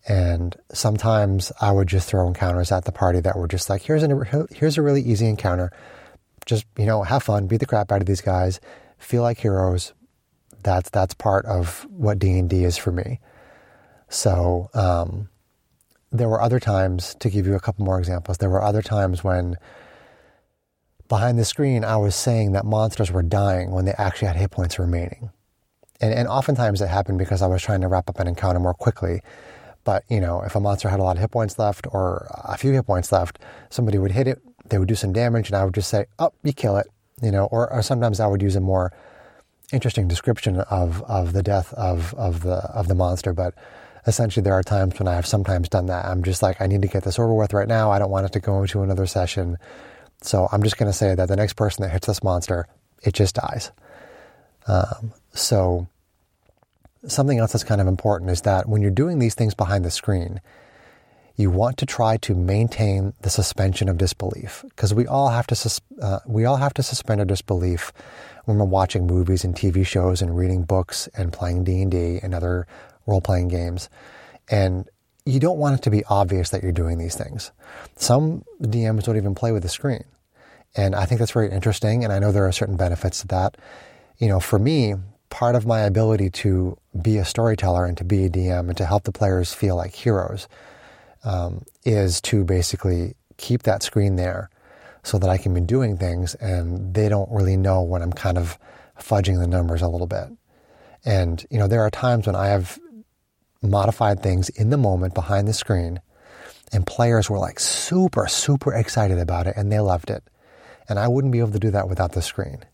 And 0.09 0.55
sometimes 0.73 1.51
I 1.61 1.73
would 1.73 1.89
just 1.89 2.09
throw 2.09 2.29
encounters 2.29 2.71
at 2.71 2.85
the 2.85 2.93
party 2.93 3.21
that 3.21 3.37
were 3.37 3.49
just 3.49 3.69
like, 3.69 3.83
here's 3.83 4.05
a, 4.05 4.47
here's 4.53 4.79
a 4.79 4.83
really 4.83 5.03
easy 5.03 5.27
encounter. 5.27 5.73
Just, 6.45 6.65
you 6.79 6.87
know, 6.87 7.03
have 7.03 7.25
fun, 7.25 7.49
beat 7.49 7.59
the 7.59 7.67
crap 7.67 7.91
out 7.91 8.01
of 8.01 8.07
these 8.07 8.21
guys, 8.21 8.61
feel 8.99 9.23
like 9.23 9.39
heroes. 9.39 9.95
That's, 10.63 10.91
that's 10.91 11.15
part 11.15 11.45
of 11.47 11.87
what 11.91 12.21
D&D 12.21 12.65
is 12.65 12.77
for 12.77 12.93
me. 12.93 13.19
So, 14.09 14.71
um, 14.75 15.29
there 16.13 16.29
were 16.29 16.41
other 16.41 16.61
times, 16.61 17.15
to 17.21 17.31
give 17.31 17.47
you 17.47 17.55
a 17.55 17.61
couple 17.61 17.85
more 17.85 17.99
examples, 17.99 18.39
there 18.39 18.51
were 18.51 18.63
other 18.63 18.83
times 18.83 19.25
when 19.25 19.57
behind 21.09 21.39
the 21.39 21.45
screen 21.45 21.85
I 21.85 21.97
was 21.97 22.15
saying 22.15 22.53
that 22.53 22.65
monsters 22.65 23.11
were 23.11 23.23
dying 23.23 23.71
when 23.71 23.85
they 23.85 23.93
actually 23.93 24.29
had 24.29 24.37
hit 24.37 24.51
points 24.51 24.79
remaining. 24.79 25.31
And, 26.01 26.13
and 26.13 26.29
oftentimes 26.29 26.81
it 26.81 26.89
happened 26.89 27.19
because 27.19 27.43
I 27.43 27.47
was 27.47 27.63
trying 27.63 27.81
to 27.81 27.89
wrap 27.89 28.09
up 28.09 28.19
an 28.21 28.29
encounter 28.29 28.61
more 28.61 28.75
quickly. 28.75 29.23
But, 29.85 30.05
you 30.09 30.21
know, 30.21 30.43
if 30.43 30.57
a 30.57 30.61
monster 30.61 30.89
had 30.89 30.99
a 30.99 31.03
lot 31.03 31.17
of 31.17 31.21
hit 31.21 31.31
points 31.31 31.59
left 31.59 31.87
or 31.93 32.27
a 32.45 32.59
few 32.59 32.73
hit 32.73 32.87
points 32.87 33.13
left, 33.13 33.39
somebody 33.71 33.99
would 33.99 34.13
hit 34.13 34.27
it, 34.27 34.41
they 34.69 34.79
would 34.79 34.89
do 34.89 34.97
some 34.97 35.13
damage, 35.13 35.49
and 35.49 35.57
I 35.57 35.65
would 35.65 35.75
just 35.75 35.89
say, 35.89 36.07
oh, 36.19 36.33
you 36.43 36.53
kill 36.53 36.77
it. 36.77 36.89
You 37.23 37.31
know, 37.31 37.47
or, 37.47 37.73
or 37.73 37.83
sometimes 37.83 38.21
I 38.21 38.27
would 38.27 38.43
use 38.43 38.57
a 38.57 38.61
more 38.61 38.93
interesting 39.73 40.09
description 40.09 40.61
of, 40.61 41.03
of 41.05 41.33
the 41.33 41.43
death 41.43 41.73
of, 41.75 42.15
of 42.15 42.43
the 42.43 42.57
of 42.75 42.89
the 42.89 42.95
monster. 42.95 43.33
But 43.33 43.55
essentially 44.07 44.43
there 44.43 44.55
are 44.55 44.63
times 44.63 44.99
when 44.99 45.09
I 45.09 45.15
have 45.15 45.27
sometimes 45.27 45.69
done 45.69 45.87
that. 45.87 46.05
I'm 46.05 46.23
just 46.23 46.43
like, 46.43 46.61
I 46.61 46.67
need 46.67 46.83
to 46.83 46.89
get 46.89 47.05
this 47.05 47.19
over 47.19 47.35
with 47.35 47.53
right 47.53 47.69
now. 47.69 47.91
I 47.91 47.99
don't 47.99 48.11
want 48.11 48.27
it 48.27 48.33
to 48.33 48.41
go 48.41 48.63
into 48.63 48.83
another 48.83 49.07
session. 49.07 49.59
So 50.23 50.49
I'm 50.53 50.63
just 50.63 50.79
going 50.79 50.91
to 50.91 50.97
say 50.97 51.15
that 51.15 51.29
the 51.29 51.37
next 51.37 51.55
person 51.55 51.83
that 51.83 51.91
hits 51.91 52.07
this 52.07 52.23
monster, 52.23 52.67
it 53.03 53.15
just 53.15 53.35
dies. 53.35 53.71
Um, 54.67 55.13
so 55.33 55.89
something 57.07 57.39
else 57.39 57.53
that's 57.53 57.65
kind 57.65 57.81
of 57.81 57.87
important 57.87 58.31
is 58.31 58.43
that 58.43 58.69
when 58.69 58.83
you're 58.83 58.91
doing 58.91 59.19
these 59.19 59.35
things 59.35 59.55
behind 59.55 59.85
the 59.85 59.91
screen, 59.91 60.41
you 61.37 61.51
want 61.51 61.77
to 61.79 61.87
try 61.87 62.17
to 62.17 62.35
maintain 62.35 63.13
the 63.21 63.31
suspension 63.31 63.89
of 63.89 63.99
disbelief 63.99 64.65
because 64.71 64.95
we 64.95 65.07
all 65.07 65.29
have 65.29 65.47
to 65.47 65.55
sus- 65.55 65.83
uh, 66.01 66.21
we 66.27 66.47
all 66.47 66.57
have 66.57 66.73
to 66.75 66.83
suspend 66.83 67.21
our 67.21 67.27
disbelief 67.27 67.93
when 68.47 68.57
we're 68.57 68.65
watching 68.65 69.07
movies 69.07 69.45
and 69.45 69.55
TV 69.55 69.87
shows 69.87 70.23
and 70.23 70.37
reading 70.37 70.63
books 70.63 71.09
and 71.15 71.33
playing 71.33 71.65
D 71.65 71.83
and 71.83 71.91
D 71.91 72.19
and 72.23 72.35
other 72.35 72.67
role 73.07 73.21
playing 73.21 73.49
games. 73.49 73.89
And 74.49 74.89
you 75.25 75.41
don't 75.41 75.59
want 75.59 75.79
it 75.79 75.83
to 75.83 75.91
be 75.91 76.05
obvious 76.05 76.51
that 76.51 76.63
you're 76.63 76.73
doing 76.73 76.99
these 76.99 77.17
things. 77.17 77.51
Some 77.97 78.45
DMs 78.63 79.05
don't 79.05 79.17
even 79.17 79.35
play 79.35 79.53
with 79.53 79.63
the 79.63 79.69
screen. 79.69 80.05
And 80.77 80.95
I 80.95 81.07
think 81.07 81.19
that's 81.19 81.33
very 81.33 81.51
interesting. 81.51 82.05
And 82.05 82.13
I 82.13 82.19
know 82.19 82.33
there 82.33 82.47
are 82.47 82.53
certain 82.53 82.77
benefits 82.77 83.21
to 83.21 83.29
that. 83.29 83.57
You 84.19 84.29
know, 84.29 84.41
for 84.41 84.59
me, 84.59 84.95
part 85.31 85.57
of 85.57 85.67
my 85.67 85.81
ability 85.81 86.31
to 86.31 86.79
be 87.03 87.19
a 87.19 87.25
storyteller 87.25 87.85
and 87.85 87.97
to 87.99 88.05
be 88.05 88.25
a 88.25 88.31
DM 88.31 88.69
and 88.69 88.77
to 88.77 88.87
help 88.87 89.05
the 89.05 89.13
players 89.13 89.53
feel 89.53 89.77
like 89.77 89.95
heroes 89.95 90.49
um, 91.25 91.65
is 91.85 92.21
to 92.23 92.45
basically 92.45 93.15
keep 93.37 93.65
that 93.65 93.83
screen 93.83 94.17
there 94.17 94.49
so 95.03 95.19
that 95.19 95.29
I 95.29 95.39
can 95.39 95.53
be 95.55 95.61
doing 95.61 95.97
things 95.97 96.35
and 96.37 96.95
they 96.95 97.09
don't 97.09 97.31
really 97.31 97.57
know 97.57 97.83
when 97.83 98.03
I'm 98.03 98.13
kind 98.13 98.39
of 98.39 98.59
fudging 98.99 99.39
the 99.39 99.47
numbers 99.47 99.83
a 99.83 99.89
little 99.89 100.07
bit. 100.07 100.29
And, 101.05 101.45
you 101.51 101.59
know, 101.59 101.69
there 101.69 101.83
are 101.83 101.91
times 101.91 102.27
when 102.27 102.35
I 102.35 102.49
have 102.49 102.79
modified 103.63 104.23
things 104.23 104.49
in 104.51 104.71
the 104.71 104.77
moment 104.77 105.15
behind 105.15 105.49
the 105.49 105.53
screen. 105.53 106.01
And 106.73 106.87
players 106.87 107.31
were 107.31 107.39
like 107.39 107.61
super, 107.61 108.27
super 108.27 108.75
excited 108.75 109.19
about 109.19 109.47
it 109.47 109.55
and 109.57 109.71
they 109.71 109.81
loved 109.81 110.11
it. 110.11 110.23
And 110.89 110.99
I 110.99 111.09
wouldn't 111.09 111.33
be 111.33 111.39
able 111.41 111.53
to 111.53 111.59
do 111.59 111.71
that 111.71 111.89
without 111.89 112.13
the 112.13 112.23
screen. 112.23 112.65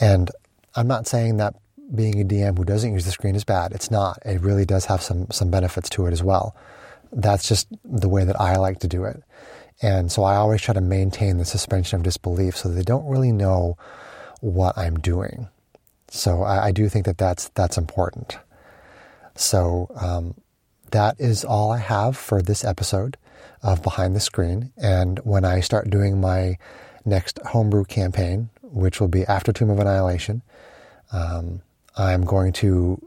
And 0.00 0.30
I'm 0.74 0.86
not 0.86 1.06
saying 1.06 1.38
that 1.38 1.54
being 1.94 2.20
a 2.20 2.24
DM 2.24 2.56
who 2.56 2.64
doesn't 2.64 2.92
use 2.92 3.04
the 3.04 3.10
screen 3.10 3.34
is 3.34 3.44
bad. 3.44 3.72
It's 3.72 3.90
not. 3.90 4.18
It 4.24 4.40
really 4.40 4.64
does 4.64 4.84
have 4.86 5.02
some, 5.02 5.26
some 5.30 5.50
benefits 5.50 5.88
to 5.90 6.06
it 6.06 6.12
as 6.12 6.22
well. 6.22 6.54
That's 7.12 7.48
just 7.48 7.68
the 7.84 8.08
way 8.08 8.24
that 8.24 8.38
I 8.40 8.56
like 8.56 8.80
to 8.80 8.88
do 8.88 9.04
it. 9.04 9.22
And 9.80 10.10
so 10.10 10.24
I 10.24 10.36
always 10.36 10.60
try 10.60 10.74
to 10.74 10.80
maintain 10.80 11.38
the 11.38 11.44
suspension 11.44 11.96
of 11.96 12.02
disbelief 12.02 12.56
so 12.56 12.68
they 12.68 12.82
don't 12.82 13.08
really 13.08 13.32
know 13.32 13.78
what 14.40 14.76
I'm 14.76 14.98
doing. 14.98 15.48
So 16.08 16.42
I, 16.42 16.66
I 16.66 16.72
do 16.72 16.88
think 16.88 17.06
that 17.06 17.18
that's, 17.18 17.48
that's 17.50 17.78
important. 17.78 18.38
So 19.38 19.88
um, 19.94 20.34
that 20.90 21.14
is 21.20 21.44
all 21.44 21.70
I 21.70 21.78
have 21.78 22.16
for 22.16 22.42
this 22.42 22.64
episode 22.64 23.16
of 23.62 23.84
Behind 23.84 24.16
the 24.16 24.20
Screen. 24.20 24.72
And 24.76 25.20
when 25.20 25.44
I 25.44 25.60
start 25.60 25.90
doing 25.90 26.20
my 26.20 26.58
next 27.04 27.38
homebrew 27.46 27.84
campaign, 27.84 28.50
which 28.62 29.00
will 29.00 29.08
be 29.08 29.24
after 29.26 29.52
Tomb 29.52 29.70
of 29.70 29.78
Annihilation, 29.78 30.42
um, 31.12 31.62
I'm 31.96 32.24
going 32.24 32.52
to 32.54 33.00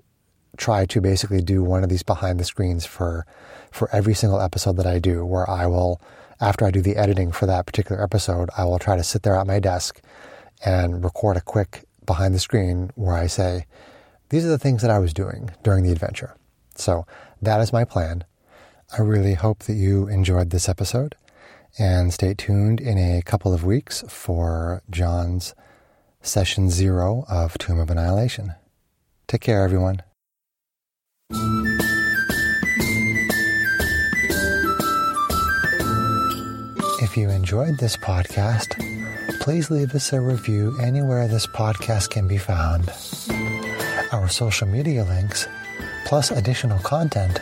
try 0.55 0.85
to 0.85 1.01
basically 1.01 1.41
do 1.41 1.63
one 1.63 1.83
of 1.83 1.89
these 1.89 2.03
behind 2.03 2.39
the 2.39 2.45
screens 2.45 2.85
for 2.85 3.25
for 3.69 3.89
every 3.93 4.13
single 4.13 4.39
episode 4.39 4.77
that 4.77 4.87
I 4.87 4.99
do, 4.99 5.25
where 5.25 5.49
I 5.49 5.65
will, 5.65 6.01
after 6.39 6.65
I 6.65 6.71
do 6.71 6.81
the 6.81 6.95
editing 6.95 7.31
for 7.31 7.45
that 7.45 7.65
particular 7.65 8.01
episode, 8.01 8.49
I 8.57 8.63
will 8.63 8.79
try 8.79 8.95
to 8.95 9.03
sit 9.03 9.23
there 9.23 9.35
at 9.35 9.47
my 9.47 9.59
desk 9.59 10.01
and 10.63 11.03
record 11.03 11.35
a 11.37 11.41
quick 11.41 11.85
behind 12.05 12.33
the 12.33 12.39
screen 12.39 12.91
where 12.95 13.15
I 13.15 13.27
say, 13.27 13.65
these 14.31 14.45
are 14.45 14.49
the 14.49 14.57
things 14.57 14.81
that 14.81 14.89
I 14.89 14.97
was 14.97 15.13
doing 15.13 15.51
during 15.61 15.83
the 15.83 15.91
adventure. 15.91 16.35
So 16.75 17.05
that 17.41 17.59
is 17.59 17.73
my 17.73 17.83
plan. 17.83 18.23
I 18.97 19.01
really 19.01 19.33
hope 19.33 19.59
that 19.63 19.73
you 19.73 20.07
enjoyed 20.07 20.49
this 20.49 20.69
episode 20.69 21.15
and 21.77 22.13
stay 22.13 22.33
tuned 22.33 22.79
in 22.79 22.97
a 22.97 23.21
couple 23.21 23.53
of 23.53 23.65
weeks 23.65 24.03
for 24.07 24.81
John's 24.89 25.53
session 26.21 26.69
zero 26.69 27.25
of 27.29 27.57
Tomb 27.57 27.79
of 27.79 27.89
Annihilation. 27.89 28.55
Take 29.27 29.41
care, 29.41 29.63
everyone. 29.63 30.01
If 37.01 37.17
you 37.17 37.29
enjoyed 37.29 37.79
this 37.79 37.97
podcast, 37.97 38.69
please 39.41 39.69
leave 39.69 39.93
us 39.93 40.13
a 40.13 40.21
review 40.21 40.77
anywhere 40.79 41.27
this 41.27 41.47
podcast 41.47 42.11
can 42.11 42.29
be 42.29 42.37
found. 42.37 42.89
Our 44.11 44.27
social 44.27 44.67
media 44.67 45.03
links, 45.05 45.47
plus 46.05 46.31
additional 46.31 46.79
content, 46.79 47.39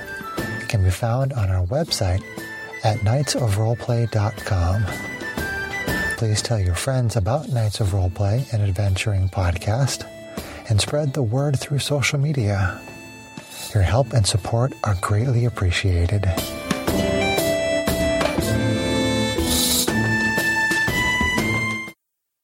can 0.68 0.84
be 0.84 0.92
found 0.92 1.34
on 1.34 1.50
our 1.50 1.66
website 1.66 2.22
at 2.84 3.00
knightsofroleplay.com. 3.00 4.86
Please 6.18 6.42
tell 6.42 6.60
your 6.60 6.76
friends 6.76 7.16
about 7.16 7.50
Knights 7.50 7.80
of 7.80 7.88
Roleplay 7.88 8.54
and 8.54 8.62
Adventuring 8.62 9.30
podcast 9.30 10.08
and 10.70 10.80
spread 10.80 11.14
the 11.14 11.24
word 11.24 11.60
through 11.60 11.80
social 11.80 12.20
media. 12.20 12.80
Your 13.74 13.84
help 13.84 14.14
and 14.14 14.28
support 14.28 14.74
are 14.84 14.98
greatly 15.02 15.46
appreciated. 15.46 16.26